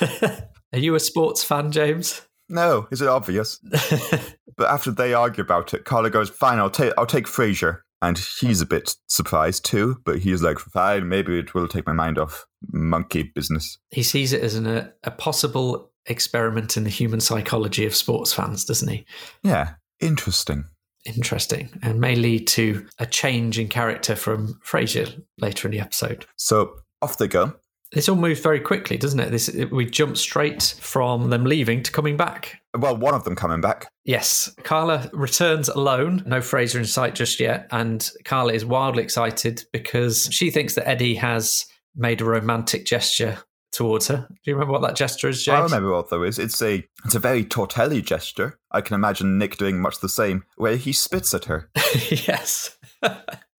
Are 0.72 0.78
you 0.78 0.94
a 0.94 1.00
sports 1.00 1.44
fan, 1.44 1.72
James? 1.72 2.22
no, 2.48 2.86
is 2.90 3.00
it 3.00 3.08
obvious? 3.08 3.60
But 4.56 4.70
after 4.70 4.90
they 4.90 5.14
argue 5.14 5.42
about 5.42 5.72
it, 5.74 5.84
Carla 5.84 6.10
goes, 6.10 6.28
"Fine, 6.28 6.58
I'll 6.58 6.70
take 6.70 6.92
I'll 6.98 7.06
take 7.06 7.26
Frasier." 7.26 7.80
And 8.00 8.18
he's 8.18 8.60
a 8.60 8.66
bit 8.66 8.96
surprised 9.06 9.64
too, 9.64 9.98
but 10.04 10.18
he's 10.18 10.42
like, 10.42 10.58
"Fine, 10.58 11.08
maybe 11.08 11.38
it 11.38 11.54
will 11.54 11.68
take 11.68 11.86
my 11.86 11.92
mind 11.92 12.18
off 12.18 12.46
monkey 12.70 13.22
business." 13.22 13.78
he 13.90 14.02
sees 14.02 14.32
it 14.32 14.42
as 14.42 14.54
an, 14.54 14.66
a, 14.66 14.92
a 15.04 15.10
possible 15.10 15.90
experiment 16.06 16.76
in 16.76 16.84
the 16.84 16.90
human 16.90 17.20
psychology 17.20 17.86
of 17.86 17.94
sports 17.94 18.32
fans, 18.32 18.64
doesn't 18.64 18.88
he? 18.88 19.06
Yeah, 19.42 19.74
interesting. 20.00 20.64
Interesting, 21.04 21.70
and 21.82 22.00
may 22.00 22.14
lead 22.14 22.46
to 22.48 22.86
a 22.98 23.06
change 23.06 23.58
in 23.58 23.68
character 23.68 24.14
from 24.14 24.60
Frasier 24.64 25.20
later 25.38 25.66
in 25.66 25.72
the 25.72 25.80
episode. 25.80 26.26
So 26.36 26.74
off 27.00 27.18
they 27.18 27.26
go. 27.26 27.54
This 27.92 28.08
all 28.08 28.16
moves 28.16 28.40
very 28.40 28.60
quickly, 28.60 28.96
doesn't 28.96 29.20
it? 29.20 29.30
This 29.30 29.54
we 29.70 29.84
jump 29.84 30.16
straight 30.16 30.74
from 30.80 31.30
them 31.30 31.44
leaving 31.44 31.82
to 31.82 31.92
coming 31.92 32.16
back. 32.16 32.60
Well, 32.76 32.96
one 32.96 33.14
of 33.14 33.24
them 33.24 33.36
coming 33.36 33.60
back. 33.60 33.88
Yes, 34.04 34.50
Carla 34.64 35.10
returns 35.12 35.68
alone. 35.68 36.22
No 36.26 36.40
Frasier 36.40 36.76
in 36.76 36.86
sight 36.86 37.14
just 37.14 37.38
yet, 37.38 37.68
and 37.70 38.08
Carla 38.24 38.54
is 38.54 38.64
wildly 38.64 39.02
excited 39.02 39.64
because 39.72 40.28
she 40.32 40.50
thinks 40.50 40.74
that 40.74 40.88
Eddie 40.88 41.16
has 41.16 41.66
made 41.94 42.22
a 42.22 42.24
romantic 42.24 42.86
gesture 42.86 43.38
towards 43.72 44.08
her. 44.08 44.26
Do 44.28 44.50
you 44.50 44.54
remember 44.54 44.72
what 44.72 44.82
that 44.82 44.96
gesture 44.96 45.28
is, 45.28 45.46
I 45.48 45.60
remember 45.60 45.90
what 45.90 46.10
though 46.10 46.22
is. 46.22 46.38
It's 46.38 46.62
a 46.62 46.84
it's 47.04 47.14
a 47.14 47.18
very 47.18 47.44
Tortelli 47.44 48.04
gesture. 48.04 48.58
I 48.70 48.80
can 48.80 48.94
imagine 48.94 49.38
Nick 49.38 49.56
doing 49.56 49.80
much 49.80 50.00
the 50.00 50.08
same, 50.08 50.44
where 50.56 50.76
he 50.76 50.92
spits 50.92 51.34
at 51.34 51.46
her. 51.46 51.70
yes. 52.10 52.76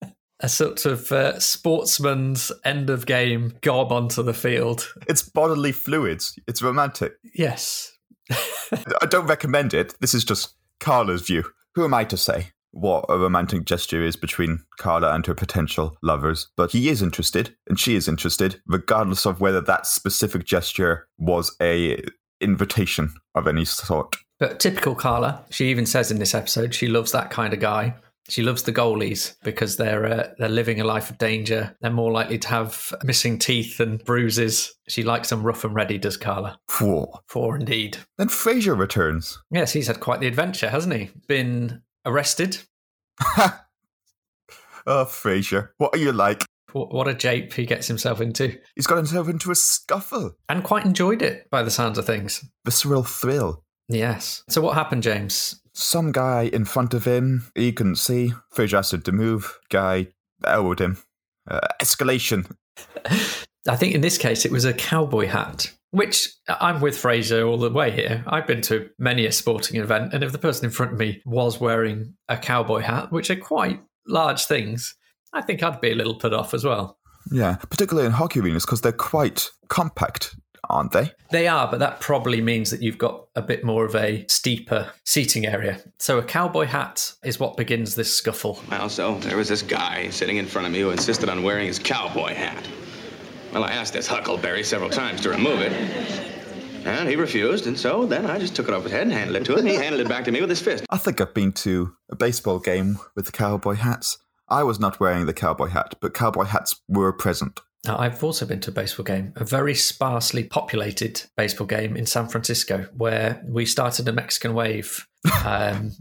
a 0.44 0.48
sort 0.48 0.84
of 0.84 1.10
uh, 1.10 1.40
sportsman's 1.40 2.52
end 2.66 2.90
of 2.90 3.06
game 3.06 3.54
gob 3.62 3.90
onto 3.90 4.22
the 4.22 4.34
field. 4.34 4.92
It's 5.08 5.22
bodily 5.22 5.72
fluids. 5.72 6.38
It's 6.46 6.60
romantic. 6.60 7.14
Yes. 7.34 7.90
I 8.30 9.06
don't 9.08 9.26
recommend 9.26 9.72
it. 9.72 9.94
This 10.00 10.12
is 10.12 10.22
just 10.22 10.54
Carla's 10.80 11.22
view. 11.22 11.44
Who 11.74 11.84
am 11.84 11.94
I 11.94 12.04
to 12.04 12.18
say 12.18 12.50
what 12.72 13.06
a 13.08 13.16
romantic 13.16 13.64
gesture 13.64 14.04
is 14.04 14.16
between 14.16 14.58
Carla 14.78 15.14
and 15.14 15.24
her 15.24 15.34
potential 15.34 15.96
lovers? 16.02 16.48
But 16.58 16.72
he 16.72 16.90
is 16.90 17.00
interested, 17.00 17.56
and 17.66 17.80
she 17.80 17.94
is 17.94 18.06
interested, 18.06 18.60
regardless 18.66 19.24
of 19.24 19.40
whether 19.40 19.62
that 19.62 19.86
specific 19.86 20.44
gesture 20.44 21.08
was 21.16 21.56
a 21.62 22.04
invitation 22.42 23.14
of 23.34 23.48
any 23.48 23.64
sort. 23.64 24.16
But 24.38 24.60
typical 24.60 24.94
Carla, 24.94 25.42
she 25.48 25.70
even 25.70 25.86
says 25.86 26.10
in 26.10 26.18
this 26.18 26.34
episode 26.34 26.74
she 26.74 26.86
loves 26.86 27.12
that 27.12 27.30
kind 27.30 27.54
of 27.54 27.60
guy. 27.60 27.94
She 28.28 28.42
loves 28.42 28.62
the 28.62 28.72
goalies 28.72 29.36
because 29.42 29.76
they're 29.76 30.06
uh, 30.06 30.28
they're 30.38 30.48
living 30.48 30.80
a 30.80 30.84
life 30.84 31.10
of 31.10 31.18
danger. 31.18 31.76
They're 31.80 31.90
more 31.90 32.10
likely 32.12 32.38
to 32.38 32.48
have 32.48 32.92
missing 33.04 33.38
teeth 33.38 33.80
and 33.80 34.02
bruises. 34.02 34.74
She 34.88 35.02
likes 35.02 35.28
them 35.28 35.42
rough 35.42 35.64
and 35.64 35.74
ready, 35.74 35.98
does 35.98 36.16
Carla? 36.16 36.58
Four. 36.68 37.20
Four 37.28 37.56
indeed. 37.56 37.98
Then 38.16 38.28
Frasier 38.28 38.78
returns. 38.78 39.38
Yes, 39.50 39.72
he's 39.72 39.88
had 39.88 40.00
quite 40.00 40.20
the 40.20 40.26
adventure, 40.26 40.70
hasn't 40.70 40.94
he? 40.94 41.10
Been 41.28 41.82
arrested. 42.06 42.58
oh, 44.86 45.04
Fraser, 45.04 45.74
what 45.76 45.94
are 45.94 45.98
you 45.98 46.12
like? 46.12 46.44
What 46.72 46.94
what 46.94 47.08
a 47.08 47.14
jape 47.14 47.52
he 47.52 47.66
gets 47.66 47.86
himself 47.86 48.22
into. 48.22 48.58
He's 48.74 48.86
got 48.86 48.96
himself 48.96 49.28
into 49.28 49.50
a 49.50 49.54
scuffle. 49.54 50.36
And 50.48 50.64
quite 50.64 50.86
enjoyed 50.86 51.20
it 51.20 51.50
by 51.50 51.62
the 51.62 51.70
sounds 51.70 51.98
of 51.98 52.06
things. 52.06 52.42
Visceral 52.64 53.04
thrill. 53.04 53.64
Yes. 53.88 54.42
So 54.48 54.62
what 54.62 54.74
happened, 54.74 55.02
James? 55.02 55.60
Some 55.74 56.12
guy 56.12 56.42
in 56.42 56.64
front 56.64 56.94
of 56.94 57.04
him, 57.04 57.50
he 57.54 57.72
couldn't 57.72 57.96
see. 57.96 58.32
Frasier 58.54 58.78
asked 58.78 58.94
him 58.94 59.02
to 59.02 59.12
move. 59.12 59.58
Guy 59.70 60.08
elbowed 60.46 60.80
him. 60.80 60.98
Uh, 61.48 61.60
escalation. 61.82 62.50
I 63.68 63.76
think 63.76 63.94
in 63.94 64.00
this 64.00 64.18
case 64.18 64.44
it 64.44 64.52
was 64.52 64.64
a 64.64 64.74
cowboy 64.74 65.26
hat, 65.26 65.72
which 65.90 66.28
I'm 66.48 66.80
with 66.80 66.94
Frasier 66.94 67.48
all 67.48 67.56
the 67.56 67.70
way 67.70 67.90
here. 67.90 68.22
I've 68.26 68.46
been 68.46 68.60
to 68.62 68.90
many 68.98 69.26
a 69.26 69.32
sporting 69.32 69.80
event, 69.80 70.12
and 70.12 70.22
if 70.22 70.32
the 70.32 70.38
person 70.38 70.66
in 70.66 70.70
front 70.70 70.92
of 70.92 70.98
me 70.98 71.22
was 71.24 71.60
wearing 71.60 72.14
a 72.28 72.36
cowboy 72.36 72.80
hat, 72.80 73.10
which 73.10 73.30
are 73.30 73.36
quite 73.36 73.82
large 74.06 74.44
things, 74.44 74.94
I 75.32 75.40
think 75.40 75.62
I'd 75.62 75.80
be 75.80 75.92
a 75.92 75.94
little 75.94 76.14
put 76.14 76.34
off 76.34 76.52
as 76.52 76.64
well. 76.64 76.98
Yeah, 77.30 77.56
particularly 77.56 78.06
in 78.06 78.12
hockey 78.12 78.40
arenas 78.40 78.66
because 78.66 78.82
they're 78.82 78.92
quite 78.92 79.50
compact, 79.68 80.36
aren't 80.70 80.92
they? 80.92 81.10
They 81.30 81.48
are, 81.48 81.68
but 81.70 81.80
that 81.80 82.00
probably 82.00 82.40
means 82.40 82.70
that 82.70 82.82
you've 82.82 82.98
got 82.98 83.26
a 83.34 83.42
bit 83.42 83.64
more 83.64 83.84
of 83.84 83.94
a 83.94 84.24
steeper 84.28 84.92
seating 85.04 85.46
area. 85.46 85.80
So 85.98 86.18
a 86.18 86.22
cowboy 86.22 86.66
hat 86.66 87.12
is 87.24 87.40
what 87.40 87.56
begins 87.56 87.94
this 87.94 88.14
scuffle. 88.14 88.60
Well, 88.70 88.88
so 88.88 89.18
there 89.18 89.36
was 89.36 89.48
this 89.48 89.62
guy 89.62 90.10
sitting 90.10 90.36
in 90.36 90.46
front 90.46 90.66
of 90.66 90.72
me 90.72 90.80
who 90.80 90.90
insisted 90.90 91.28
on 91.28 91.42
wearing 91.42 91.66
his 91.66 91.78
cowboy 91.78 92.34
hat. 92.34 92.68
Well, 93.52 93.64
I 93.64 93.70
asked 93.70 93.92
this 93.92 94.06
Huckleberry 94.06 94.64
several 94.64 94.90
times 94.90 95.20
to 95.22 95.30
remove 95.30 95.60
it. 95.60 95.72
And 96.86 97.08
he 97.08 97.16
refused, 97.16 97.66
and 97.66 97.78
so 97.78 98.04
then 98.04 98.26
I 98.26 98.38
just 98.38 98.54
took 98.54 98.68
it 98.68 98.74
off 98.74 98.82
his 98.82 98.92
head 98.92 99.02
and 99.02 99.12
handed 99.12 99.36
it 99.36 99.44
to 99.46 99.56
him. 99.56 99.64
He 99.64 99.74
handed 99.74 100.00
it 100.00 100.08
back 100.08 100.24
to 100.26 100.32
me 100.32 100.40
with 100.40 100.50
his 100.50 100.60
fist. 100.60 100.84
I 100.90 100.98
think 100.98 101.20
I've 101.20 101.32
been 101.32 101.52
to 101.52 101.94
a 102.10 102.16
baseball 102.16 102.58
game 102.58 102.98
with 103.16 103.24
the 103.24 103.32
cowboy 103.32 103.74
hats. 103.74 104.18
I 104.48 104.64
was 104.64 104.78
not 104.78 105.00
wearing 105.00 105.24
the 105.24 105.32
cowboy 105.32 105.68
hat, 105.68 105.94
but 106.00 106.12
cowboy 106.12 106.44
hats 106.44 106.78
were 106.86 107.12
present. 107.12 107.60
Now, 107.84 107.98
I've 107.98 108.24
also 108.24 108.46
been 108.46 108.60
to 108.60 108.70
a 108.70 108.74
baseball 108.74 109.04
game, 109.04 109.32
a 109.36 109.44
very 109.44 109.74
sparsely 109.74 110.42
populated 110.44 111.22
baseball 111.36 111.66
game 111.66 111.96
in 111.96 112.06
San 112.06 112.28
Francisco, 112.28 112.86
where 112.96 113.42
we 113.46 113.66
started 113.66 114.08
a 114.08 114.12
Mexican 114.12 114.54
wave. 114.54 115.06
Um, 115.46 115.92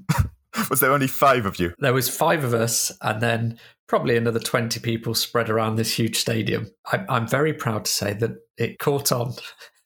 Was 0.69 0.79
there 0.81 0.91
only 0.91 1.07
five 1.07 1.45
of 1.45 1.59
you? 1.59 1.73
there 1.79 1.93
was 1.93 2.09
five 2.09 2.43
of 2.43 2.53
us, 2.53 2.91
and 3.01 3.21
then 3.21 3.57
probably 3.87 4.17
another 4.17 4.39
twenty 4.39 4.79
people 4.79 5.15
spread 5.15 5.49
around 5.49 5.75
this 5.75 5.93
huge 5.97 6.17
stadium. 6.17 6.69
I'm, 6.91 7.05
I'm 7.09 7.27
very 7.27 7.53
proud 7.53 7.85
to 7.85 7.91
say 7.91 8.13
that 8.13 8.31
it 8.57 8.79
caught 8.79 9.11
on. 9.11 9.33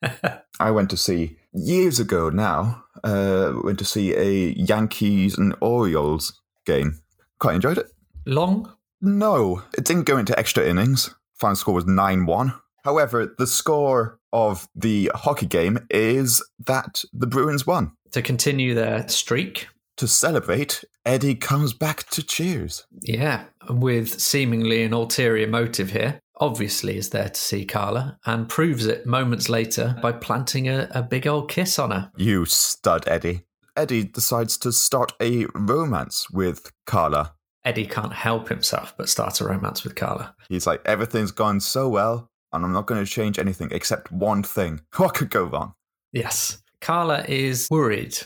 I 0.60 0.72
went 0.72 0.90
to 0.90 0.98
see 0.98 1.38
years 1.54 2.00
ago 2.00 2.30
now. 2.30 2.84
Uh, 3.04 3.54
went 3.64 3.80
to 3.80 3.86
see 3.86 4.14
a 4.16 4.54
Yankees 4.58 5.38
and 5.38 5.56
Orioles 5.62 6.42
game. 6.66 7.00
Quite 7.40 7.56
enjoyed 7.56 7.78
it. 7.78 7.92
Long, 8.26 8.74
No, 9.02 9.64
it 9.78 9.86
didn't 9.86 10.04
go 10.06 10.18
into 10.18 10.38
extra 10.38 10.66
innings. 10.66 11.14
Final 11.40 11.56
score 11.56 11.74
was 11.76 11.86
9 11.86 12.26
1. 12.26 12.54
However, 12.84 13.34
the 13.38 13.48
score 13.48 14.20
of 14.32 14.68
the 14.76 15.12
hockey 15.14 15.46
game 15.46 15.80
is 15.90 16.42
that 16.66 17.04
the 17.14 17.28
Bruins 17.28 17.68
won. 17.68 17.92
to 18.12 18.22
continue 18.22 18.74
their 18.74 19.08
streak. 19.10 19.68
To 19.98 20.08
celebrate, 20.08 20.84
Eddie 21.06 21.36
comes 21.36 21.74
back 21.74 22.08
to 22.12 22.22
cheers. 22.22 22.86
Yeah, 23.02 23.46
with 23.68 24.22
seemingly 24.22 24.84
an 24.84 24.94
ulterior 24.94 25.48
motive 25.48 25.90
here. 25.92 26.20
Obviously, 26.40 26.98
is 26.98 27.10
there 27.10 27.30
to 27.30 27.42
see 27.42 27.66
Carla 27.66 28.20
and 28.26 28.48
proves 28.48 28.86
it 28.86 29.08
moments 29.08 29.50
later 29.50 29.96
by 30.02 30.12
planting 30.12 30.70
a, 30.70 30.88
a 30.92 31.02
big 31.02 31.26
old 31.26 31.50
kiss 31.50 31.80
on 31.80 31.90
her. 31.92 32.12
You 32.16 32.46
stud, 32.46 33.08
Eddie. 33.08 33.42
Eddie 33.76 34.04
decides 34.04 34.56
to 34.60 34.72
start 34.72 35.14
a 35.20 35.46
romance 35.56 36.30
with 36.30 36.72
Carla. 36.86 37.34
Eddie 37.68 37.86
can't 37.86 38.14
help 38.14 38.48
himself 38.48 38.96
but 38.98 39.10
start 39.10 39.42
a 39.42 39.46
romance 39.46 39.84
with 39.84 39.94
Carla. 39.94 40.34
He's 40.48 40.66
like, 40.66 40.82
everything's 40.86 41.32
gone 41.32 41.60
so 41.60 41.90
well, 41.90 42.32
and 42.54 42.64
I'm 42.64 42.72
not 42.72 42.88
going 42.88 43.04
to 43.04 43.12
change 43.12 43.38
anything 43.38 43.68
except 43.72 44.10
one 44.10 44.42
thing. 44.42 44.80
What 44.96 45.16
could 45.16 45.30
go 45.30 45.44
wrong? 45.44 45.74
Yes. 46.14 46.64
Carla 46.80 47.26
is 47.28 47.68
worried 47.70 48.18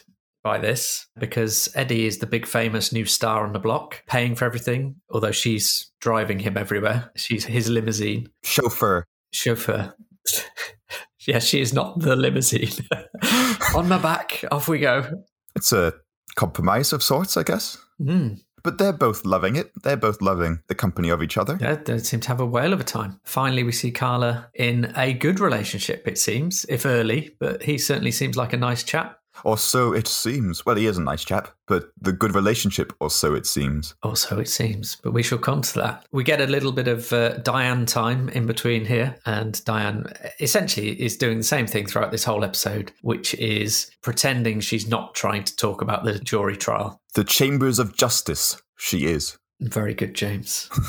by 0.43 0.59
this 0.59 1.07
because 1.17 1.69
Eddie 1.73 2.05
is 2.05 2.19
the 2.19 2.27
big 2.27 2.45
famous 2.45 2.93
new 2.93 3.05
star 3.05 3.43
on 3.43 3.53
the 3.53 3.59
block, 3.59 4.03
paying 4.05 4.35
for 4.35 4.45
everything, 4.45 4.97
although 5.09 5.31
she's 5.31 5.91
driving 6.01 6.37
him 6.37 6.55
everywhere. 6.55 7.09
She's 7.15 7.45
his 7.45 7.67
limousine 7.67 8.29
Chauffeur. 8.43 9.05
chauffeur. 9.33 9.95
yeah, 11.25 11.39
she 11.39 11.61
is 11.61 11.73
not 11.73 11.99
the 11.99 12.15
limousine. 12.15 12.69
on 13.75 13.89
my 13.89 13.97
back, 13.97 14.45
off 14.51 14.67
we 14.67 14.77
go. 14.77 15.23
It's 15.55 15.71
a 15.71 15.93
compromise 16.35 16.93
of 16.93 17.01
sorts, 17.01 17.37
I 17.37 17.43
guess. 17.43 17.79
Mm. 17.99 18.39
But 18.63 18.77
they're 18.77 18.93
both 18.93 19.25
loving 19.25 19.55
it. 19.55 19.71
They're 19.83 19.97
both 19.97 20.21
loving 20.21 20.59
the 20.67 20.75
company 20.75 21.09
of 21.09 21.21
each 21.21 21.37
other. 21.37 21.57
Yeah, 21.59 21.75
they 21.75 21.99
seem 21.99 22.19
to 22.21 22.27
have 22.27 22.39
a 22.39 22.45
whale 22.45 22.73
of 22.73 22.79
a 22.79 22.83
time. 22.83 23.19
Finally, 23.23 23.63
we 23.63 23.71
see 23.71 23.91
Carla 23.91 24.49
in 24.53 24.91
a 24.95 25.13
good 25.13 25.39
relationship, 25.39 26.07
it 26.07 26.17
seems, 26.17 26.65
if 26.69 26.85
early, 26.85 27.35
but 27.39 27.63
he 27.63 27.77
certainly 27.77 28.11
seems 28.11 28.37
like 28.37 28.53
a 28.53 28.57
nice 28.57 28.83
chap. 28.83 29.20
Or 29.43 29.57
so 29.57 29.93
it 29.93 30.07
seems. 30.07 30.65
Well, 30.65 30.75
he 30.75 30.85
is 30.85 30.97
a 30.97 31.01
nice 31.01 31.23
chap, 31.23 31.49
but 31.67 31.91
the 31.99 32.11
good 32.11 32.35
relationship, 32.35 32.93
or 32.99 33.09
so 33.09 33.33
it 33.33 33.45
seems. 33.45 33.95
Or 34.03 34.15
so 34.15 34.39
it 34.39 34.49
seems, 34.49 34.97
but 35.03 35.13
we 35.13 35.23
shall 35.23 35.37
come 35.37 35.61
to 35.61 35.73
that. 35.75 36.05
We 36.11 36.23
get 36.23 36.41
a 36.41 36.47
little 36.47 36.71
bit 36.71 36.87
of 36.87 37.11
uh, 37.13 37.37
Diane 37.37 37.85
time 37.85 38.29
in 38.29 38.45
between 38.45 38.85
here, 38.85 39.15
and 39.25 39.63
Diane 39.65 40.05
essentially 40.39 41.01
is 41.01 41.17
doing 41.17 41.37
the 41.37 41.43
same 41.43 41.67
thing 41.67 41.85
throughout 41.85 42.11
this 42.11 42.23
whole 42.23 42.43
episode, 42.43 42.91
which 43.01 43.33
is 43.35 43.89
pretending 44.01 44.59
she's 44.59 44.87
not 44.87 45.15
trying 45.15 45.43
to 45.45 45.55
talk 45.55 45.81
about 45.81 46.03
the 46.03 46.19
jury 46.19 46.57
trial. 46.57 47.01
The 47.13 47.23
chambers 47.23 47.79
of 47.79 47.95
justice, 47.95 48.61
she 48.77 49.05
is. 49.05 49.37
Very 49.61 49.93
good, 49.93 50.13
James. 50.15 50.69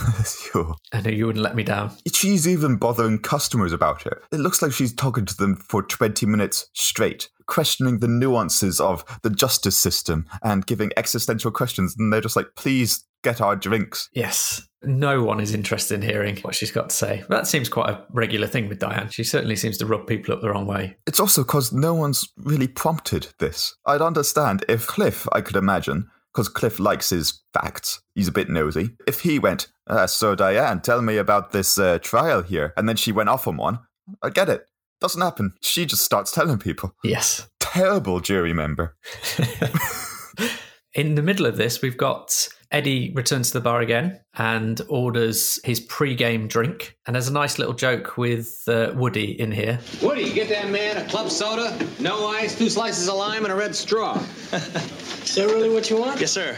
Sure. 0.52 0.74
I 0.92 1.00
know 1.00 1.10
you 1.10 1.26
wouldn't 1.26 1.42
let 1.42 1.56
me 1.56 1.62
down. 1.62 1.92
She's 2.12 2.46
even 2.46 2.76
bothering 2.76 3.18
customers 3.20 3.72
about 3.72 4.06
it. 4.06 4.18
It 4.30 4.40
looks 4.40 4.60
like 4.60 4.72
she's 4.72 4.94
talking 4.94 5.24
to 5.24 5.36
them 5.36 5.56
for 5.56 5.82
20 5.82 6.26
minutes 6.26 6.68
straight, 6.74 7.28
questioning 7.46 7.98
the 7.98 8.08
nuances 8.08 8.80
of 8.80 9.04
the 9.22 9.30
justice 9.30 9.76
system 9.76 10.26
and 10.42 10.66
giving 10.66 10.90
existential 10.96 11.50
questions. 11.50 11.94
And 11.98 12.12
they're 12.12 12.20
just 12.20 12.36
like, 12.36 12.54
please 12.56 13.04
get 13.22 13.40
our 13.40 13.56
drinks. 13.56 14.08
Yes. 14.12 14.62
No 14.82 15.22
one 15.22 15.40
is 15.40 15.54
interested 15.54 15.94
in 15.94 16.02
hearing 16.02 16.36
what 16.38 16.54
she's 16.54 16.72
got 16.72 16.90
to 16.90 16.96
say. 16.96 17.24
That 17.28 17.46
seems 17.46 17.68
quite 17.68 17.90
a 17.90 18.04
regular 18.10 18.46
thing 18.46 18.68
with 18.68 18.80
Diane. 18.80 19.08
She 19.10 19.24
certainly 19.24 19.56
seems 19.56 19.78
to 19.78 19.86
rub 19.86 20.06
people 20.06 20.34
up 20.34 20.40
the 20.40 20.50
wrong 20.50 20.66
way. 20.66 20.96
It's 21.06 21.20
also 21.20 21.42
because 21.42 21.72
no 21.72 21.94
one's 21.94 22.28
really 22.36 22.68
prompted 22.68 23.28
this. 23.38 23.76
I'd 23.86 24.02
understand 24.02 24.64
if 24.68 24.86
Cliff, 24.86 25.26
I 25.32 25.40
could 25.40 25.56
imagine, 25.56 26.10
because 26.32 26.48
Cliff 26.48 26.78
likes 26.78 27.10
his 27.10 27.42
facts. 27.52 28.02
He's 28.14 28.28
a 28.28 28.32
bit 28.32 28.48
nosy. 28.48 28.96
If 29.06 29.20
he 29.20 29.38
went, 29.38 29.68
uh, 29.86 30.06
so 30.06 30.34
Diane, 30.34 30.80
tell 30.80 31.02
me 31.02 31.16
about 31.16 31.52
this 31.52 31.78
uh, 31.78 31.98
trial 31.98 32.42
here, 32.42 32.72
and 32.76 32.88
then 32.88 32.96
she 32.96 33.12
went 33.12 33.28
off 33.28 33.46
on 33.46 33.56
one, 33.56 33.80
I 34.22 34.30
get 34.30 34.48
it. 34.48 34.66
Doesn't 35.00 35.20
happen. 35.20 35.54
She 35.60 35.84
just 35.84 36.02
starts 36.02 36.30
telling 36.32 36.58
people. 36.58 36.94
Yes. 37.02 37.48
Terrible 37.58 38.20
jury 38.20 38.52
member. 38.52 38.96
In 40.94 41.14
the 41.14 41.22
middle 41.22 41.46
of 41.46 41.56
this, 41.56 41.82
we've 41.82 41.96
got 41.96 42.48
Eddie 42.72 43.12
returns 43.14 43.48
to 43.48 43.58
the 43.58 43.60
bar 43.60 43.80
again 43.80 44.18
and 44.34 44.80
orders 44.88 45.60
his 45.62 45.78
pre-game 45.78 46.48
drink. 46.48 46.96
And 47.06 47.14
there's 47.14 47.28
a 47.28 47.32
nice 47.32 47.58
little 47.58 47.74
joke 47.74 48.16
with 48.16 48.64
uh, 48.66 48.92
Woody 48.96 49.38
in 49.38 49.52
here. 49.52 49.78
Woody, 50.02 50.32
get 50.32 50.48
that 50.48 50.70
man 50.70 50.96
a 50.96 51.06
club 51.08 51.30
soda, 51.30 51.78
no 52.00 52.26
ice, 52.28 52.56
two 52.56 52.70
slices 52.70 53.08
of 53.08 53.14
lime, 53.16 53.44
and 53.44 53.52
a 53.52 53.56
red 53.56 53.74
straw. 53.74 54.14
Is 54.52 55.34
that 55.36 55.46
really 55.46 55.68
what 55.70 55.90
you 55.90 55.98
want? 55.98 56.20
Yes, 56.20 56.32
sir. 56.32 56.56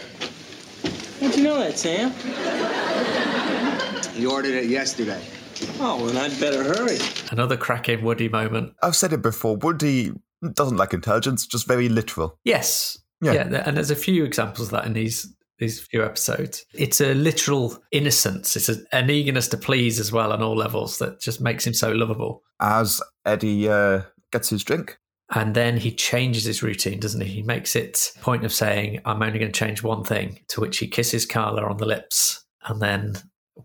How'd 1.20 1.36
you 1.36 1.42
know 1.42 1.58
that, 1.58 1.78
Sam? 1.78 2.12
You 4.16 4.30
ordered 4.30 4.54
it 4.54 4.66
yesterday. 4.66 5.22
Oh, 5.80 6.04
well, 6.04 6.16
I'd 6.18 6.38
better 6.38 6.62
hurry. 6.62 6.98
Another 7.30 7.56
cracking 7.56 8.04
Woody 8.04 8.28
moment. 8.28 8.74
I've 8.82 8.96
said 8.96 9.12
it 9.12 9.22
before. 9.22 9.56
Woody 9.56 10.12
doesn't 10.52 10.76
like 10.76 10.92
intelligence, 10.92 11.46
just 11.46 11.66
very 11.66 11.88
literal. 11.88 12.38
Yes. 12.44 12.98
Yeah. 13.20 13.32
Yeah. 13.32 13.62
and 13.66 13.76
there's 13.76 13.90
a 13.90 13.96
few 13.96 14.24
examples 14.24 14.68
of 14.68 14.72
that 14.72 14.86
in 14.86 14.92
these 14.92 15.33
these 15.58 15.80
few 15.80 16.04
episodes. 16.04 16.64
It's 16.74 17.00
a 17.00 17.14
literal 17.14 17.82
innocence. 17.92 18.56
It's 18.56 18.68
a, 18.68 18.76
an 18.92 19.10
eagerness 19.10 19.48
to 19.48 19.56
please 19.56 20.00
as 20.00 20.12
well 20.12 20.32
on 20.32 20.42
all 20.42 20.56
levels 20.56 20.98
that 20.98 21.20
just 21.20 21.40
makes 21.40 21.66
him 21.66 21.74
so 21.74 21.92
lovable. 21.92 22.42
As 22.60 23.00
Eddie 23.24 23.68
uh, 23.68 24.02
gets 24.32 24.50
his 24.50 24.64
drink, 24.64 24.98
And 25.34 25.54
then 25.54 25.76
he 25.78 25.90
changes 25.90 26.44
his 26.44 26.62
routine, 26.62 27.00
doesn't 27.00 27.20
he? 27.20 27.28
He 27.28 27.42
makes 27.42 27.74
it 27.76 28.12
a 28.16 28.20
point 28.20 28.44
of 28.44 28.52
saying, 28.52 29.00
I'm 29.04 29.22
only 29.22 29.38
going 29.38 29.52
to 29.52 29.58
change 29.58 29.82
one 29.82 30.04
thing, 30.04 30.40
to 30.48 30.60
which 30.60 30.78
he 30.78 30.88
kisses 30.88 31.26
Carla 31.26 31.62
on 31.62 31.78
the 31.78 31.86
lips 31.86 32.44
and 32.66 32.80
then 32.80 33.16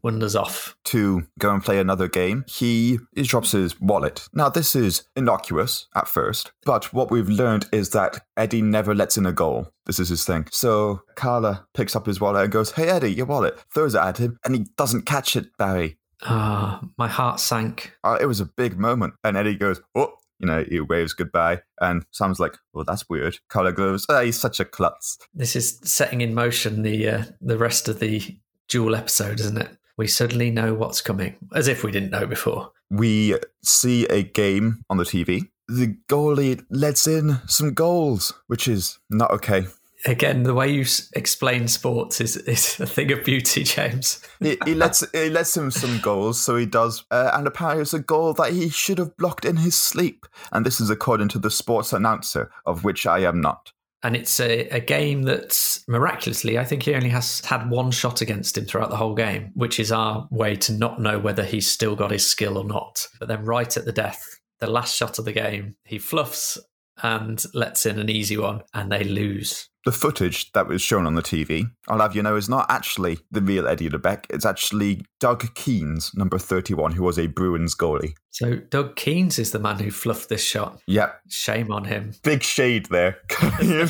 wanders 0.03 0.36
off. 0.36 0.75
to 0.86 1.24
go 1.39 1.51
and 1.51 1.63
play 1.63 1.79
another 1.79 2.08
game, 2.08 2.46
he, 2.48 3.00
he 3.15 3.24
drops 3.24 3.51
his 3.51 3.79
wallet. 3.81 4.27
Now, 4.34 4.50
this 4.50 4.75
is 4.75 5.03
innocuous 5.15 5.88
at 5.96 6.08
first, 6.08 6.51
but 6.63 6.93
what 6.93 7.12
we've 7.12 7.29
learned 7.29 7.67
is 7.72 7.89
that 7.89 8.24
Eddie 8.38 8.62
never 8.62 8.93
lets 8.93 9.17
in 9.17 9.25
a 9.25 9.31
goal. 9.34 9.72
This 9.89 10.00
is 10.00 10.10
his 10.10 10.24
thing. 10.24 10.46
So 10.51 11.01
Carla 11.15 11.65
picks 11.74 11.96
up 11.96 12.05
his 12.05 12.22
wallet 12.22 12.43
and 12.43 12.51
goes, 12.51 12.69
Hey, 12.69 12.89
Eddie, 12.89 13.12
your 13.12 13.25
wallet. 13.25 13.58
Throws 13.74 13.96
it 13.96 14.01
at 14.01 14.19
him, 14.19 14.38
and 14.46 14.53
he 14.53 14.67
doesn't 14.77 15.08
catch 15.08 15.36
it, 15.36 15.48
Barry. 15.58 15.98
Ah, 16.22 16.79
my 17.00 17.08
heart 17.08 17.39
sank. 17.39 17.93
Uh, 18.03 18.15
it 18.22 18.27
was 18.27 18.39
a 18.39 18.46
big 18.46 18.77
moment. 18.77 19.15
And 19.24 19.36
Eddie 19.36 19.55
goes, 19.55 19.81
Oh, 19.96 20.13
you 20.38 20.46
know, 20.46 20.63
he 20.69 20.79
waves 20.79 21.13
goodbye. 21.13 21.63
And 21.81 22.05
Sam's 22.12 22.39
like, 22.39 22.55
Well, 22.72 22.86
that's 22.86 23.10
weird. 23.10 23.39
Carla 23.50 23.74
goes, 23.74 24.05
oh, 24.10 24.22
He's 24.22 24.39
such 24.39 24.60
a 24.60 24.65
klutz. 24.65 25.17
This 25.34 25.55
is 25.55 25.79
setting 25.84 26.22
in 26.22 26.36
motion 26.36 26.84
the 26.84 27.10
uh, 27.10 27.24
the 27.41 27.58
rest 27.58 27.88
of 27.88 27.98
the 27.98 28.22
dual 28.67 28.96
episode, 28.96 29.39
isn't 29.39 29.58
it? 29.58 29.72
We 29.98 30.05
suddenly 30.05 30.51
know 30.51 30.75
what's 30.75 31.01
coming, 31.01 31.36
as 31.55 31.67
if 31.67 31.84
we 31.84 31.91
didn't 31.91 32.12
know 32.12 32.27
before. 32.27 32.74
We 32.91 33.39
see 33.63 34.05
a 34.05 34.22
game 34.22 34.84
on 34.88 34.98
the 34.98 35.03
TV. 35.03 35.50
The 35.67 35.98
goalie 36.08 36.63
lets 36.69 37.08
in 37.08 37.39
some 37.48 37.74
goals, 37.74 38.34
which 38.46 38.67
is 38.67 39.00
not 39.10 39.31
okay. 39.31 39.65
Again, 40.05 40.43
the 40.43 40.53
way 40.53 40.71
you 40.71 40.81
s- 40.81 41.09
explain 41.13 41.67
sports 41.67 42.21
is, 42.21 42.37
is 42.37 42.79
a 42.79 42.85
thing 42.85 43.11
of 43.11 43.23
beauty, 43.23 43.63
James. 43.75 44.21
he, 44.39 44.57
he 44.65 44.73
lets 44.73 45.03
he 45.11 45.29
lets 45.29 45.55
him 45.55 45.71
some 45.71 45.99
goals, 45.99 46.41
so 46.41 46.55
he 46.55 46.65
does, 46.65 47.03
uh, 47.11 47.31
and 47.33 47.47
apparently 47.47 47.81
it's 47.81 47.93
a 47.93 47.99
goal 47.99 48.33
that 48.33 48.53
he 48.53 48.69
should 48.69 48.97
have 48.97 49.15
blocked 49.17 49.43
in 49.45 49.57
his 49.57 49.79
sleep. 49.79 50.25
And 50.51 50.65
this 50.65 50.79
is 50.79 50.89
according 50.89 51.27
to 51.29 51.39
the 51.39 51.51
sports 51.51 51.91
announcer, 51.91 52.49
of 52.65 52.83
which 52.83 53.05
I 53.05 53.19
am 53.19 53.41
not. 53.41 53.73
And 54.01 54.15
it's 54.15 54.39
a, 54.39 54.61
a 54.69 54.79
game 54.79 55.23
that 55.23 55.79
miraculously, 55.89 56.57
I 56.57 56.63
think 56.63 56.83
he 56.83 56.95
only 56.95 57.09
has 57.09 57.41
had 57.41 57.69
one 57.69 57.91
shot 57.91 58.21
against 58.21 58.57
him 58.57 58.63
throughout 58.63 58.89
the 58.89 58.95
whole 58.95 59.13
game, 59.13 59.51
which 59.55 59.77
is 59.77 59.91
our 59.91 60.25
way 60.31 60.55
to 60.55 60.71
not 60.71 61.01
know 61.01 61.19
whether 61.19 61.43
he's 61.43 61.69
still 61.69 61.97
got 61.97 62.11
his 62.11 62.25
skill 62.25 62.57
or 62.57 62.63
not. 62.63 63.05
But 63.19 63.27
then, 63.27 63.43
right 63.43 63.75
at 63.75 63.83
the 63.83 63.91
death, 63.91 64.39
the 64.61 64.67
last 64.69 64.95
shot 64.95 65.19
of 65.19 65.25
the 65.25 65.33
game, 65.33 65.75
he 65.83 65.99
fluffs 65.99 66.57
and 67.03 67.43
lets 67.53 67.85
in 67.85 67.99
an 67.99 68.09
easy 68.09 68.37
one, 68.37 68.61
and 68.73 68.89
they 68.89 69.03
lose. 69.03 69.68
The 69.86 69.91
footage 69.93 70.51
that 70.51 70.67
was 70.67 70.81
shown 70.81 71.05
on 71.07 71.15
the 71.15 71.21
TV, 71.21 71.71
I'll 71.88 72.01
have 72.01 72.15
you 72.15 72.21
know, 72.21 72.36
is 72.36 72.50
not 72.50 72.65
actually 72.69 73.19
the 73.31 73.41
real 73.41 73.65
Eddie 73.67 73.89
LeBec. 73.89 74.25
It's 74.29 74.45
actually 74.45 75.05
Doug 75.21 75.53
Keans, 75.55 76.15
number 76.15 76.38
31, 76.38 76.91
who 76.91 77.03
was 77.03 77.17
a 77.17 77.27
Bruins 77.27 77.75
goalie. 77.75 78.13
So, 78.29 78.55
Doug 78.57 78.95
Keans 78.98 79.39
is 79.39 79.51
the 79.51 79.59
man 79.59 79.79
who 79.79 79.89
fluffed 79.89 80.27
this 80.27 80.43
shot. 80.43 80.81
Yep, 80.88 81.21
Shame 81.29 81.71
on 81.71 81.86
him. 81.86 82.13
big 82.24 82.43
shade 82.43 82.88
there 82.88 83.19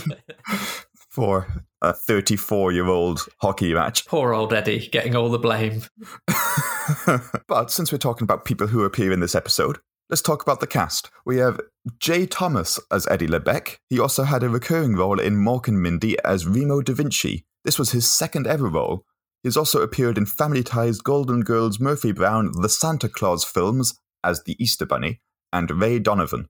for 1.10 1.48
a 1.82 1.94
34 1.94 2.72
year 2.72 2.86
old 2.88 3.26
hockey 3.42 3.74
match. 3.74 4.06
Poor 4.06 4.34
old 4.34 4.54
Eddie 4.54 4.88
getting 4.90 5.16
all 5.16 5.30
the 5.30 5.40
blame. 5.40 5.84
but 7.48 7.72
since 7.72 7.92
we're 7.92 7.98
talking 7.98 8.26
about 8.26 8.46
people 8.46 8.68
who 8.68 8.84
appear 8.84 9.12
in 9.12 9.20
this 9.20 9.36
episode, 9.36 9.80
let's 10.10 10.22
talk 10.22 10.42
about 10.42 10.60
the 10.60 10.68
cast. 10.68 11.10
We 11.26 11.38
have 11.38 11.60
Jay 12.00 12.26
Thomas 12.26 12.80
as 12.92 13.08
Eddie 13.08 13.28
LeBec. 13.28 13.78
He 13.90 14.00
also 14.00 14.24
had 14.24 14.44
a 14.44 14.50
recurring 14.50 14.96
role 14.96 15.20
in 15.20 15.36
Mork 15.36 15.68
and 15.68 15.82
Mindy 15.82 16.18
as 16.24 16.48
Remo 16.48 16.82
Da 16.82 16.94
Vinci. 16.94 17.46
This 17.64 17.78
was 17.78 17.92
his 17.92 18.12
second 18.12 18.48
ever 18.48 18.68
role. 18.68 19.06
He's 19.44 19.58
also 19.58 19.82
appeared 19.82 20.18
in 20.18 20.26
Family 20.26 20.64
Ties, 20.64 21.00
Golden 21.00 21.42
Girls, 21.42 21.80
Murphy 21.80 22.12
Brown, 22.12 22.52
the 22.62 22.70
Santa 22.70 23.08
Claus 23.08 23.46
films 23.46 24.00
as 24.24 24.44
the 24.44 24.56
Easter 24.62 24.86
Bunny, 24.86 25.22
and 25.54 25.72
Ray 25.72 26.00
Donovan. 26.00 26.48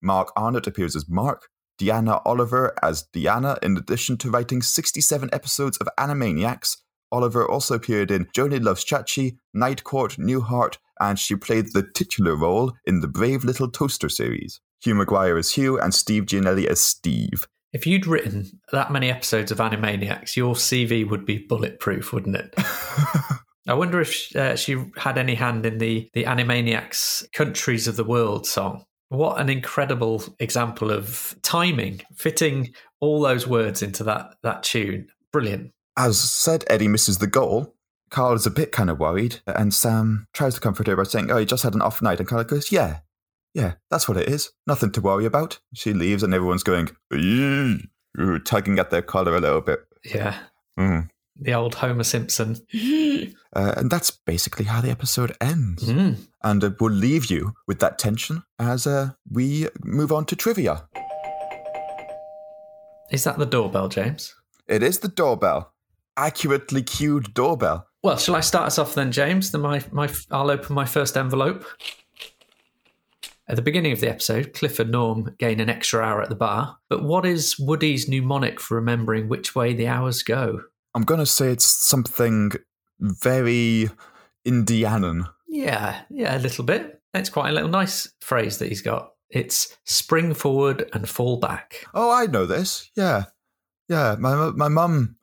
Mark 0.00 0.32
Arnott 0.36 0.66
appears 0.66 0.94
as 0.94 1.08
Mark, 1.08 1.48
Deanna 1.80 2.22
Oliver 2.24 2.74
as 2.82 3.06
Deanna, 3.14 3.58
in 3.62 3.76
addition 3.76 4.16
to 4.18 4.30
writing 4.30 4.62
67 4.62 5.28
episodes 5.32 5.78
of 5.78 5.88
Animaniacs. 5.98 6.76
Oliver 7.10 7.48
also 7.48 7.74
appeared 7.74 8.10
in 8.10 8.26
Joni 8.36 8.62
Loves 8.62 8.84
Chachi, 8.84 9.38
Night 9.54 9.84
Court, 9.84 10.16
Newhart, 10.16 10.78
and 11.00 11.18
she 11.18 11.36
played 11.36 11.72
the 11.72 11.86
titular 11.94 12.36
role 12.36 12.72
in 12.84 13.00
the 13.00 13.08
Brave 13.08 13.44
Little 13.44 13.70
Toaster 13.70 14.08
series. 14.08 14.60
Hugh 14.80 14.94
McGuire 14.94 15.38
as 15.38 15.52
Hugh 15.52 15.78
and 15.78 15.94
Steve 15.94 16.26
Gianelli 16.26 16.68
as 16.68 16.80
Steve. 16.80 17.46
If 17.72 17.86
you'd 17.86 18.06
written 18.06 18.60
that 18.72 18.92
many 18.92 19.10
episodes 19.10 19.50
of 19.50 19.58
Animaniacs, 19.58 20.36
your 20.36 20.54
CV 20.54 21.08
would 21.08 21.26
be 21.26 21.38
bulletproof, 21.38 22.12
wouldn't 22.12 22.36
it? 22.36 22.54
I 23.68 23.74
wonder 23.74 24.00
if 24.00 24.34
uh, 24.34 24.56
she 24.56 24.82
had 24.96 25.18
any 25.18 25.34
hand 25.34 25.66
in 25.66 25.76
the 25.76 26.08
the 26.14 26.24
Animaniacs 26.24 27.30
"Countries 27.32 27.86
of 27.86 27.96
the 27.96 28.04
World" 28.04 28.46
song. 28.46 28.84
What 29.10 29.40
an 29.40 29.50
incredible 29.50 30.22
example 30.38 30.90
of 30.90 31.36
timing, 31.42 32.00
fitting 32.16 32.72
all 33.00 33.20
those 33.20 33.46
words 33.46 33.82
into 33.82 34.04
that 34.04 34.36
that 34.42 34.62
tune. 34.62 35.08
Brilliant. 35.32 35.72
As 35.98 36.18
said, 36.18 36.64
Eddie 36.68 36.86
misses 36.88 37.18
the 37.18 37.26
goal. 37.26 37.74
Carl 38.10 38.32
is 38.34 38.46
a 38.46 38.50
bit 38.50 38.72
kind 38.72 38.88
of 38.88 38.98
worried, 39.00 39.40
and 39.46 39.74
Sam 39.74 40.28
tries 40.32 40.54
to 40.54 40.60
comfort 40.60 40.86
her 40.86 40.96
by 40.96 41.02
saying, 41.02 41.30
Oh, 41.30 41.36
he 41.38 41.44
just 41.44 41.64
had 41.64 41.74
an 41.74 41.82
off 41.82 42.00
night. 42.00 42.20
And 42.20 42.28
Carl 42.28 42.44
goes, 42.44 42.70
Yeah, 42.72 43.00
yeah, 43.52 43.74
that's 43.90 44.08
what 44.08 44.16
it 44.16 44.28
is. 44.28 44.50
Nothing 44.66 44.92
to 44.92 45.00
worry 45.00 45.24
about. 45.26 45.58
She 45.74 45.92
leaves, 45.92 46.22
and 46.22 46.32
everyone's 46.32 46.62
going, 46.62 46.88
ooh, 47.12 47.80
tugging 48.44 48.78
at 48.78 48.90
their 48.90 49.02
collar 49.02 49.34
a 49.36 49.40
little 49.40 49.60
bit. 49.60 49.80
Yeah, 50.04 50.36
Mm. 50.78 51.10
the 51.36 51.52
old 51.54 51.74
Homer 51.74 52.04
Simpson. 52.04 52.56
Uh, 53.56 53.72
and 53.78 53.90
that's 53.90 54.10
basically 54.10 54.66
how 54.66 54.80
the 54.82 54.90
episode 54.90 55.34
ends. 55.40 55.82
Mm. 55.88 56.16
And 56.44 56.62
uh, 56.62 56.70
we'll 56.78 56.92
leave 56.92 57.30
you 57.30 57.54
with 57.66 57.80
that 57.80 57.98
tension 57.98 58.42
as 58.58 58.86
uh, 58.86 59.12
we 59.32 59.68
move 59.82 60.12
on 60.12 60.26
to 60.26 60.36
trivia. 60.36 60.86
Is 63.10 63.24
that 63.24 63.38
the 63.38 63.46
doorbell, 63.46 63.88
James? 63.88 64.34
It 64.68 64.82
is 64.82 64.98
the 64.98 65.08
doorbell, 65.08 65.72
accurately 66.18 66.82
cued 66.82 67.32
doorbell. 67.34 67.86
Well, 68.02 68.16
shall 68.16 68.36
I 68.36 68.40
start 68.40 68.66
us 68.66 68.78
off 68.78 68.94
then, 68.94 69.12
James? 69.12 69.50
Then 69.50 69.62
my, 69.62 69.82
my 69.90 70.08
I'll 70.30 70.50
open 70.50 70.74
my 70.74 70.84
first 70.84 71.16
envelope. 71.16 71.64
At 73.48 73.56
the 73.56 73.62
beginning 73.62 73.92
of 73.92 74.00
the 74.00 74.10
episode, 74.10 74.52
Cliff 74.52 74.78
and 74.78 74.90
Norm 74.90 75.34
gain 75.38 75.58
an 75.58 75.70
extra 75.70 76.02
hour 76.04 76.20
at 76.20 76.28
the 76.28 76.34
bar. 76.34 76.78
But 76.90 77.02
what 77.02 77.24
is 77.24 77.58
Woody's 77.58 78.06
mnemonic 78.06 78.60
for 78.60 78.74
remembering 78.74 79.28
which 79.28 79.54
way 79.54 79.72
the 79.72 79.88
hours 79.88 80.22
go? 80.22 80.60
I'm 80.94 81.02
going 81.02 81.20
to 81.20 81.26
say 81.26 81.50
it's 81.50 81.66
something 81.66 82.52
very 83.00 83.88
Indianan. 84.46 85.28
Yeah, 85.48 86.02
yeah, 86.10 86.36
a 86.36 86.40
little 86.40 86.64
bit. 86.64 87.00
It's 87.14 87.30
quite 87.30 87.48
a 87.48 87.52
little 87.52 87.70
nice 87.70 88.12
phrase 88.20 88.58
that 88.58 88.68
he's 88.68 88.82
got. 88.82 89.12
It's 89.30 89.76
spring 89.84 90.34
forward 90.34 90.88
and 90.92 91.08
fall 91.08 91.38
back. 91.38 91.86
Oh, 91.94 92.10
I 92.10 92.26
know 92.26 92.46
this. 92.46 92.90
Yeah. 92.96 93.24
Yeah, 93.88 94.16
my 94.18 94.50
my 94.50 94.68
mum 94.68 95.16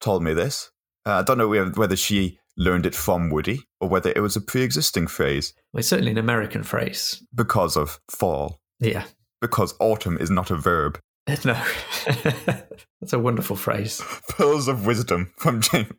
told 0.00 0.22
me 0.22 0.34
this. 0.34 0.70
Uh, 1.06 1.14
I 1.14 1.22
don't 1.22 1.38
know 1.38 1.48
whether 1.48 1.96
she 1.96 2.38
learned 2.56 2.84
it 2.86 2.94
from 2.94 3.30
Woody 3.30 3.60
or 3.80 3.88
whether 3.88 4.12
it 4.14 4.20
was 4.20 4.36
a 4.36 4.40
pre-existing 4.40 5.06
phrase 5.06 5.54
Well, 5.72 5.78
it's 5.78 5.88
certainly 5.88 6.10
an 6.10 6.18
American 6.18 6.62
phrase. 6.62 7.22
because 7.34 7.76
of 7.76 8.00
fall. 8.10 8.60
Yeah. 8.80 9.04
Because 9.40 9.74
autumn 9.80 10.18
is 10.18 10.30
not 10.30 10.50
a 10.50 10.56
verb. 10.56 10.98
No. 11.44 11.54
That's 13.00 13.12
a 13.12 13.18
wonderful 13.18 13.56
phrase. 13.56 14.02
Pearls 14.30 14.68
of 14.68 14.84
wisdom 14.84 15.32
from 15.38 15.60
James. 15.60 15.94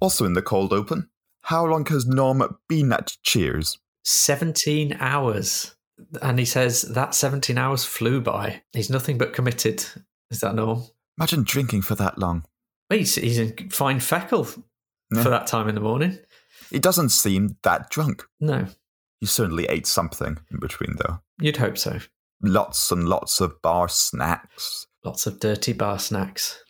Also 0.00 0.24
in 0.24 0.34
the 0.34 0.42
cold 0.42 0.72
open, 0.72 1.08
how 1.42 1.66
long 1.66 1.84
has 1.86 2.06
Norm 2.06 2.42
been 2.68 2.92
at 2.92 3.16
Cheers? 3.22 3.78
17 4.04 4.96
hours. 5.00 5.74
And 6.22 6.38
he 6.38 6.44
says 6.44 6.82
that 6.82 7.14
17 7.14 7.56
hours 7.58 7.84
flew 7.84 8.20
by. 8.20 8.62
He's 8.72 8.90
nothing 8.90 9.18
but 9.18 9.32
committed. 9.32 9.84
Is 10.30 10.40
that 10.40 10.54
normal? 10.54 10.94
Imagine 11.18 11.42
drinking 11.44 11.82
for 11.82 11.94
that 11.94 12.18
long. 12.18 12.44
He's, 12.90 13.14
he's 13.16 13.38
in 13.38 13.70
fine 13.70 13.98
feckle 13.98 14.62
Yeah. 15.12 15.22
for 15.22 15.30
that 15.30 15.46
time 15.46 15.68
in 15.68 15.74
the 15.74 15.80
morning. 15.80 16.18
He 16.70 16.78
doesn't 16.78 17.08
seem 17.10 17.56
that 17.62 17.90
drunk. 17.90 18.24
No, 18.40 18.66
He 19.20 19.26
certainly 19.26 19.66
ate 19.66 19.86
something 19.86 20.38
in 20.50 20.58
between, 20.60 20.96
though. 20.98 21.20
you'd 21.40 21.56
hope 21.56 21.78
so. 21.78 22.00
Lots 22.42 22.90
and 22.92 23.08
lots 23.08 23.40
of 23.40 23.60
bar 23.62 23.88
snacks. 23.88 24.86
Lots 25.04 25.26
of 25.26 25.40
dirty 25.40 25.72
bar 25.72 25.98
snacks. 25.98 26.62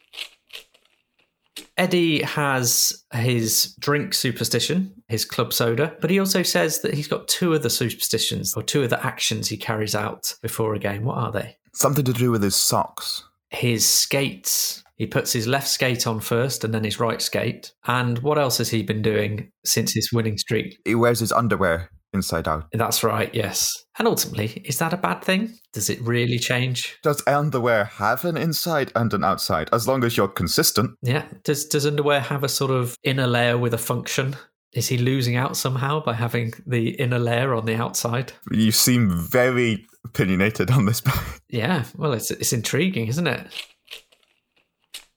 Eddie 1.78 2.22
has 2.22 3.04
his 3.12 3.74
drink 3.78 4.14
superstition, 4.14 4.92
his 5.08 5.24
club 5.24 5.52
soda, 5.52 5.94
but 6.00 6.10
he 6.10 6.18
also 6.18 6.42
says 6.42 6.80
that 6.80 6.94
he's 6.94 7.08
got 7.08 7.28
two 7.28 7.54
other 7.54 7.68
superstitions 7.68 8.54
or 8.54 8.62
two 8.62 8.84
other 8.84 8.98
actions 9.02 9.48
he 9.48 9.56
carries 9.56 9.94
out 9.94 10.34
before 10.42 10.74
a 10.74 10.78
game. 10.78 11.04
What 11.04 11.16
are 11.18 11.32
they? 11.32 11.56
Something 11.74 12.04
to 12.04 12.12
do 12.12 12.30
with 12.30 12.42
his 12.42 12.56
socks. 12.56 13.24
His 13.56 13.86
skates. 13.86 14.82
He 14.96 15.06
puts 15.06 15.32
his 15.32 15.46
left 15.46 15.68
skate 15.68 16.06
on 16.06 16.20
first 16.20 16.64
and 16.64 16.72
then 16.72 16.84
his 16.84 17.00
right 17.00 17.20
skate. 17.20 17.72
And 17.86 18.18
what 18.20 18.38
else 18.38 18.58
has 18.58 18.70
he 18.70 18.82
been 18.82 19.02
doing 19.02 19.50
since 19.64 19.92
his 19.92 20.10
winning 20.12 20.38
streak? 20.38 20.78
He 20.84 20.94
wears 20.94 21.20
his 21.20 21.32
underwear 21.32 21.90
inside 22.12 22.48
out. 22.48 22.64
That's 22.72 23.04
right, 23.04 23.32
yes. 23.34 23.70
And 23.98 24.08
ultimately, 24.08 24.62
is 24.64 24.78
that 24.78 24.92
a 24.92 24.96
bad 24.96 25.22
thing? 25.22 25.54
Does 25.72 25.90
it 25.90 26.00
really 26.00 26.38
change? 26.38 26.98
Does 27.02 27.22
underwear 27.26 27.84
have 27.84 28.24
an 28.24 28.36
inside 28.36 28.90
and 28.96 29.12
an 29.12 29.24
outside? 29.24 29.68
As 29.72 29.86
long 29.86 30.02
as 30.02 30.16
you're 30.16 30.28
consistent. 30.28 30.92
Yeah. 31.02 31.24
Does 31.44 31.66
does 31.66 31.86
underwear 31.86 32.20
have 32.20 32.42
a 32.42 32.48
sort 32.48 32.70
of 32.70 32.96
inner 33.04 33.26
layer 33.26 33.58
with 33.58 33.74
a 33.74 33.78
function? 33.78 34.36
Is 34.76 34.88
he 34.88 34.98
losing 34.98 35.36
out 35.36 35.56
somehow 35.56 36.00
by 36.00 36.12
having 36.12 36.52
the 36.66 36.90
inner 36.90 37.18
layer 37.18 37.54
on 37.54 37.64
the 37.64 37.74
outside? 37.74 38.32
You 38.50 38.70
seem 38.72 39.10
very 39.10 39.86
opinionated 40.04 40.70
on 40.70 40.84
this. 40.86 41.02
Yeah, 41.48 41.84
well, 41.96 42.12
it's 42.12 42.32
it's 42.32 42.52
intriguing, 42.52 43.06
isn't 43.06 43.26
it? 43.28 43.46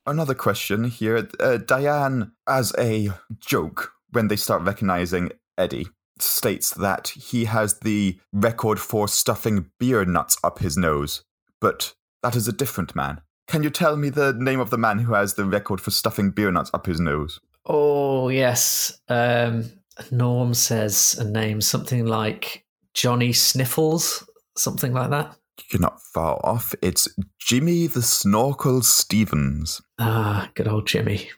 Another 0.05 0.35
question 0.35 0.83
here. 0.83 1.27
Uh, 1.39 1.57
Diane, 1.57 2.33
as 2.47 2.71
a 2.77 3.09
joke, 3.39 3.93
when 4.11 4.27
they 4.27 4.35
start 4.35 4.61
recognizing 4.61 5.31
Eddie, 5.57 5.87
states 6.19 6.69
that 6.75 7.09
he 7.09 7.45
has 7.45 7.79
the 7.79 8.19
record 8.31 8.79
for 8.79 9.07
stuffing 9.07 9.71
beer 9.79 10.05
nuts 10.05 10.37
up 10.43 10.59
his 10.59 10.77
nose. 10.77 11.23
But 11.59 11.95
that 12.21 12.35
is 12.35 12.47
a 12.47 12.53
different 12.53 12.95
man. 12.95 13.21
can 13.47 13.63
you 13.63 13.71
tell 13.71 13.97
me 13.97 14.09
the 14.09 14.31
name 14.33 14.59
of 14.59 14.69
the 14.69 14.77
man 14.77 14.99
who 14.99 15.13
has 15.13 15.33
the 15.33 15.45
record 15.45 15.81
for 15.81 15.89
stuffing 15.91 16.29
beer 16.29 16.51
nuts 16.51 16.69
up 16.73 16.85
his 16.85 16.99
nose? 16.99 17.39
Oh, 17.69 18.29
yes. 18.29 18.99
Um, 19.09 19.71
Norm 20.11 20.55
says 20.55 21.15
a 21.19 21.23
name, 21.23 21.61
something 21.61 22.07
like 22.07 22.65
Johnny 22.95 23.31
Sniffles, 23.31 24.27
something 24.57 24.91
like 24.91 25.11
that. 25.11 25.37
You're 25.71 25.81
not 25.81 26.01
far 26.01 26.43
off. 26.43 26.73
It's 26.81 27.07
Jimmy 27.37 27.85
the 27.85 28.01
Snorkel 28.01 28.81
Stevens. 28.81 29.81
Ah, 29.99 30.49
good 30.55 30.67
old 30.67 30.87
Jimmy. 30.87 31.29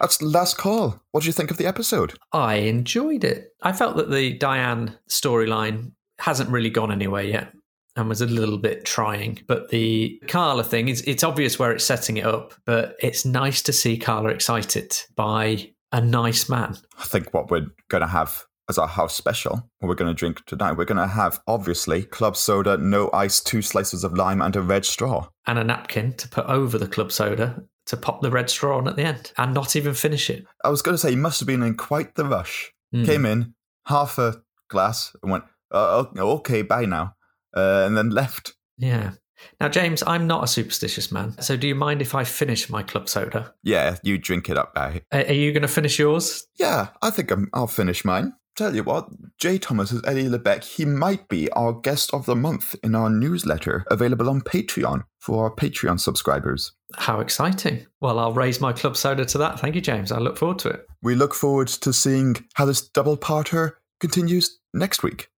That's 0.00 0.16
the 0.16 0.26
last 0.26 0.56
call. 0.56 1.00
What 1.10 1.22
do 1.22 1.26
you 1.26 1.32
think 1.32 1.50
of 1.50 1.58
the 1.58 1.66
episode? 1.66 2.14
I 2.32 2.54
enjoyed 2.54 3.24
it. 3.24 3.54
I 3.62 3.72
felt 3.72 3.96
that 3.96 4.10
the 4.10 4.32
Diane 4.32 4.96
storyline 5.08 5.92
hasn't 6.18 6.50
really 6.50 6.70
gone 6.70 6.90
anywhere 6.90 7.24
yet 7.24 7.52
and 7.96 8.08
was 8.08 8.20
a 8.20 8.26
little 8.26 8.58
bit 8.58 8.84
trying. 8.84 9.40
But 9.46 9.70
the 9.70 10.20
Carla 10.28 10.64
thing 10.64 10.88
is 10.88 11.02
it's 11.02 11.24
obvious 11.24 11.58
where 11.58 11.72
it's 11.72 11.84
setting 11.84 12.16
it 12.16 12.24
up, 12.24 12.54
but 12.64 12.96
it's 13.00 13.24
nice 13.24 13.62
to 13.62 13.72
see 13.72 13.96
Carla 13.96 14.30
excited 14.30 14.96
by 15.14 15.72
a 15.92 16.00
nice 16.00 16.48
man. 16.48 16.76
I 16.98 17.04
think 17.04 17.34
what 17.34 17.50
we're 17.50 17.66
going 17.88 18.00
to 18.00 18.06
have 18.06 18.44
as 18.68 18.78
our 18.78 18.88
house 18.88 19.14
special, 19.14 19.68
what 19.80 19.88
we're 19.88 19.94
going 19.94 20.10
to 20.10 20.18
drink 20.18 20.44
tonight, 20.46 20.72
we're 20.72 20.84
going 20.84 20.96
to 20.96 21.06
have 21.06 21.40
obviously 21.46 22.04
club 22.04 22.36
soda, 22.36 22.76
no 22.78 23.10
ice, 23.12 23.40
two 23.40 23.60
slices 23.60 24.04
of 24.04 24.16
lime, 24.16 24.40
and 24.40 24.56
a 24.56 24.62
red 24.62 24.84
straw. 24.84 25.28
And 25.46 25.58
a 25.58 25.64
napkin 25.64 26.14
to 26.14 26.28
put 26.28 26.46
over 26.46 26.78
the 26.78 26.86
club 26.86 27.12
soda 27.12 27.62
to 27.86 27.96
pop 27.96 28.22
the 28.22 28.30
red 28.30 28.48
straw 28.48 28.78
on 28.78 28.88
at 28.88 28.96
the 28.96 29.02
end 29.02 29.32
and 29.36 29.52
not 29.52 29.74
even 29.76 29.92
finish 29.92 30.30
it. 30.30 30.46
I 30.64 30.70
was 30.70 30.82
going 30.82 30.94
to 30.94 30.98
say, 30.98 31.10
he 31.10 31.16
must 31.16 31.40
have 31.40 31.46
been 31.46 31.62
in 31.62 31.76
quite 31.76 32.14
the 32.14 32.24
rush. 32.24 32.72
Mm. 32.94 33.04
Came 33.04 33.26
in, 33.26 33.54
half 33.86 34.18
a 34.18 34.42
glass, 34.68 35.14
and 35.22 35.32
went, 35.32 35.44
uh, 35.72 36.04
okay, 36.16 36.62
bye 36.62 36.84
now, 36.84 37.14
uh, 37.54 37.84
and 37.86 37.96
then 37.96 38.10
left. 38.10 38.54
Yeah. 38.78 39.12
Now, 39.60 39.68
James, 39.68 40.02
I'm 40.06 40.26
not 40.26 40.44
a 40.44 40.46
superstitious 40.46 41.10
man. 41.10 41.40
So 41.40 41.56
do 41.56 41.66
you 41.66 41.74
mind 41.74 42.00
if 42.00 42.14
I 42.14 42.24
finish 42.24 42.70
my 42.70 42.82
club 42.82 43.08
soda? 43.08 43.54
Yeah, 43.62 43.96
you 44.02 44.18
drink 44.18 44.48
it 44.48 44.56
up, 44.56 44.74
bye. 44.74 45.02
Are 45.12 45.20
are 45.20 45.32
you 45.32 45.52
going 45.52 45.62
to 45.62 45.68
finish 45.68 45.98
yours? 45.98 46.46
Yeah, 46.58 46.88
I 47.02 47.10
think 47.10 47.30
I'm, 47.30 47.48
I'll 47.52 47.66
finish 47.66 48.04
mine. 48.04 48.34
Tell 48.54 48.74
you 48.76 48.82
what, 48.82 49.08
Jay 49.38 49.56
Thomas 49.56 49.92
is 49.92 50.02
Eddie 50.06 50.28
Lebec. 50.28 50.62
He 50.62 50.84
might 50.84 51.26
be 51.28 51.50
our 51.52 51.72
guest 51.72 52.12
of 52.12 52.26
the 52.26 52.36
month 52.36 52.76
in 52.84 52.94
our 52.94 53.08
newsletter, 53.08 53.82
available 53.90 54.28
on 54.28 54.42
Patreon 54.42 55.04
for 55.18 55.44
our 55.44 55.54
Patreon 55.54 55.98
subscribers. 55.98 56.72
How 56.96 57.20
exciting. 57.20 57.86
Well, 58.02 58.18
I'll 58.18 58.34
raise 58.34 58.60
my 58.60 58.74
club 58.74 58.98
soda 58.98 59.24
to 59.24 59.38
that. 59.38 59.58
Thank 59.58 59.74
you, 59.74 59.80
James. 59.80 60.12
I 60.12 60.18
look 60.18 60.36
forward 60.36 60.58
to 60.60 60.68
it. 60.68 60.86
We 61.02 61.14
look 61.14 61.32
forward 61.32 61.68
to 61.68 61.94
seeing 61.94 62.36
how 62.52 62.66
this 62.66 62.86
double 62.86 63.16
parter 63.16 63.72
continues 64.00 64.58
next 64.74 65.02
week. 65.02 65.30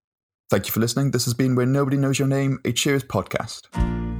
Thank 0.55 0.69
you 0.69 0.73
for 0.73 0.79
listening. 0.79 1.11
This 1.11 1.25
has 1.25 1.35
been 1.35 1.57
Where 1.57 1.67
Nobody 1.67 1.97
Knows 1.97 2.21
Your 2.21 2.29
Name, 2.29 2.61
a 2.65 2.71
Cheers 2.71 3.03
podcast. 3.03 4.14